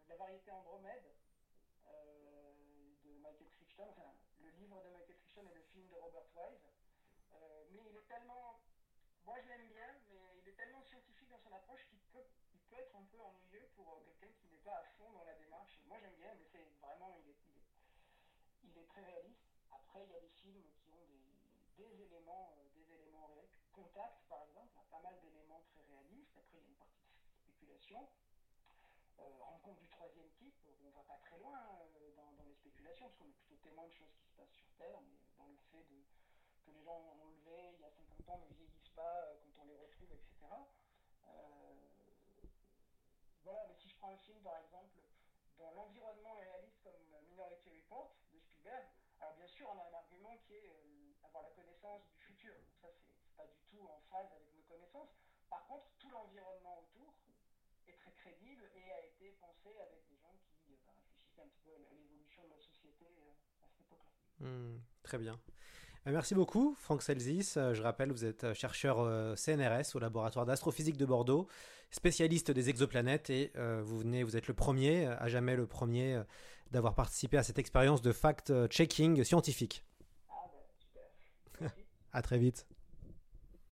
la 0.07 0.15
variété 0.15 0.51
Andromède 0.51 1.03
de 3.03 3.17
Michael 3.19 3.49
Crichton, 3.57 3.89
le 4.39 4.49
livre 4.49 4.81
de 4.81 4.89
Michael 4.89 5.17
Crichton 5.17 5.45
et 5.49 5.53
le 5.55 5.61
film 5.73 5.87
de 5.89 5.95
Robert 5.95 6.25
Wise. 6.35 6.61
Euh, 7.33 7.63
mais 7.71 7.81
il 7.89 7.95
est 7.97 8.07
tellement, 8.07 8.59
moi 9.25 9.41
je 9.41 9.49
l'aime 9.49 9.67
bien, 9.67 9.89
mais 10.09 10.21
il 10.41 10.47
est 10.47 10.55
tellement 10.55 10.81
scientifique 10.83 11.29
dans 11.29 11.39
son 11.39 11.51
approche 11.51 11.81
qu'il 11.89 11.99
peut, 12.13 12.25
il 12.53 12.61
peut 12.69 12.77
être 12.77 12.95
un 12.95 13.03
peu 13.09 13.19
ennuyeux 13.19 13.67
pour 13.75 13.97
euh, 13.97 14.01
quelqu'un 14.05 14.29
qui 14.37 14.47
n'est 14.47 14.61
pas 14.61 14.77
à 14.77 14.83
fond 14.97 15.11
dans 15.11 15.25
la 15.25 15.33
démarche. 15.33 15.81
Moi 15.87 15.97
j'aime 15.99 16.15
bien, 16.15 16.33
mais 16.37 16.45
c'est 16.51 16.65
vraiment, 16.81 17.11
il 17.17 17.29
est, 17.29 17.41
il, 18.63 18.77
est, 18.77 18.85
très 18.85 19.01
réaliste. 19.01 19.49
Après, 19.71 20.05
il 20.05 20.11
y 20.11 20.15
a 20.15 20.21
des 20.21 20.29
films 20.29 20.61
qui 20.77 20.91
ont 20.91 21.09
des, 21.77 22.01
éléments, 22.05 22.53
euh, 22.57 22.69
des 22.77 22.85
éléments 22.93 23.25
réels. 23.27 23.49
Contact, 23.73 24.21
par 24.29 24.43
exemple, 24.43 24.77
a 24.77 24.85
pas 24.93 25.01
mal 25.01 25.19
d'éléments 25.21 25.61
très 25.73 25.81
réalistes. 25.89 26.37
Après, 26.37 26.57
il 26.57 26.63
y 26.63 26.65
a 26.65 26.69
une 26.69 26.79
partie 26.79 27.01
de 27.01 27.33
spéculation. 27.41 28.07
Euh, 29.19 29.41
rencontre 29.41 29.79
du 29.79 29.89
troisième 29.89 30.29
type, 30.37 30.53
on 30.85 30.89
va 30.91 31.03
pas 31.03 31.17
très 31.17 31.39
loin 31.39 31.57
dans, 32.15 32.43
les 32.45 32.53
spéculations, 32.53 33.07
parce 33.07 33.17
qu'on 33.17 33.25
est 33.25 33.39
plutôt 33.41 33.57
témoin 33.63 33.87
de 33.87 33.93
choses 33.93 34.13
qui 34.13 34.27
se 34.27 34.35
passent 34.37 34.53
sur 34.53 34.69
Terre, 34.77 34.99
mais 35.01 35.17
dans 35.37 35.47
le 35.47 35.57
fait 35.71 35.87
que 36.65 36.71
les 36.71 36.83
gens 36.83 36.99
ont 36.99 37.29
levé 37.29 37.73
il 37.73 37.81
y 37.81 37.85
a 37.85 37.89
50 37.89 38.29
ans 38.29 38.39
ne 38.39 38.53
vieillissent 38.53 38.84
euh, 39.03 39.35
quand 39.55 39.63
on 39.63 39.65
les 39.65 39.75
retrouve, 39.75 40.11
etc. 40.11 40.45
Euh, 41.27 41.73
voilà, 43.43 43.65
mais 43.67 43.75
si 43.75 43.89
je 43.89 43.95
prends 43.97 44.11
un 44.11 44.17
film, 44.17 44.41
par 44.41 44.57
exemple, 44.59 44.99
dont 45.57 45.71
l'environnement 45.71 46.35
réaliste 46.35 46.81
comme 46.83 46.99
Minority 47.29 47.69
Report 47.69 48.15
de 48.33 48.39
Spielberg, 48.39 48.85
alors 49.19 49.35
bien 49.35 49.47
sûr, 49.47 49.69
on 49.69 49.79
a 49.79 49.83
un 49.89 49.93
argument 49.93 50.37
qui 50.45 50.53
est 50.55 50.69
euh, 50.69 51.13
avoir 51.23 51.43
la 51.43 51.51
connaissance 51.51 52.03
du 52.09 52.17
futur. 52.19 52.53
Donc 52.55 52.75
ça, 52.81 52.87
c'est 52.91 53.35
pas 53.37 53.47
du 53.47 53.59
tout 53.69 53.81
en 53.87 53.99
phase 54.11 54.31
avec 54.33 54.53
nos 54.53 54.63
connaissances. 54.63 55.09
Par 55.49 55.65
contre, 55.67 55.87
tout 55.99 56.09
l'environnement 56.09 56.79
autour 56.79 57.13
est 57.87 57.97
très 57.97 58.11
crédible 58.11 58.69
et 58.75 58.91
a 58.91 59.01
été 59.05 59.31
pensé 59.39 59.77
avec 59.79 60.05
des 60.07 60.17
gens 60.17 60.33
qui 60.57 60.75
bah, 60.85 60.91
réfléchissaient 60.97 61.41
un 61.41 61.47
petit 61.47 61.61
peu 61.63 61.73
à 61.73 61.77
l'évolution 61.77 62.43
de 62.43 62.49
la 62.49 62.59
société 62.59 63.05
à 63.61 63.67
cette 63.67 63.81
époque-là. 63.81 64.45
Hmm, 64.45 64.79
Très 65.03 65.17
bien. 65.17 65.39
Euh, 66.07 66.11
Merci 66.11 66.35
beaucoup, 66.35 66.75
Franck 66.79 67.01
Selzis. 67.01 67.53
Euh, 67.57 67.73
Je 67.73 67.81
rappelle, 67.81 68.11
vous 68.11 68.25
êtes 68.25 68.43
euh, 68.43 68.53
chercheur 68.53 68.97
CNRS 69.37 69.95
au 69.95 69.99
laboratoire 69.99 70.45
d'astrophysique 70.45 70.97
de 70.97 71.05
Bordeaux, 71.05 71.47
spécialiste 71.91 72.51
des 72.51 72.69
exoplanètes, 72.69 73.29
et 73.29 73.51
vous 73.83 73.99
venez, 73.99 74.23
vous 74.23 74.35
êtes 74.35 74.47
le 74.47 74.53
premier, 74.53 75.05
à 75.05 75.27
jamais 75.27 75.55
le 75.55 75.65
premier, 75.65 76.21
d'avoir 76.71 76.93
participé 76.93 77.37
à 77.37 77.43
cette 77.43 77.59
expérience 77.59 78.01
de 78.01 78.11
fact-checking 78.11 79.23
scientifique. 79.23 79.85
Ah 80.29 80.33
ben, 80.51 81.69
super. 81.69 81.71
À 82.11 82.21
très 82.21 82.37
vite. 82.37 82.65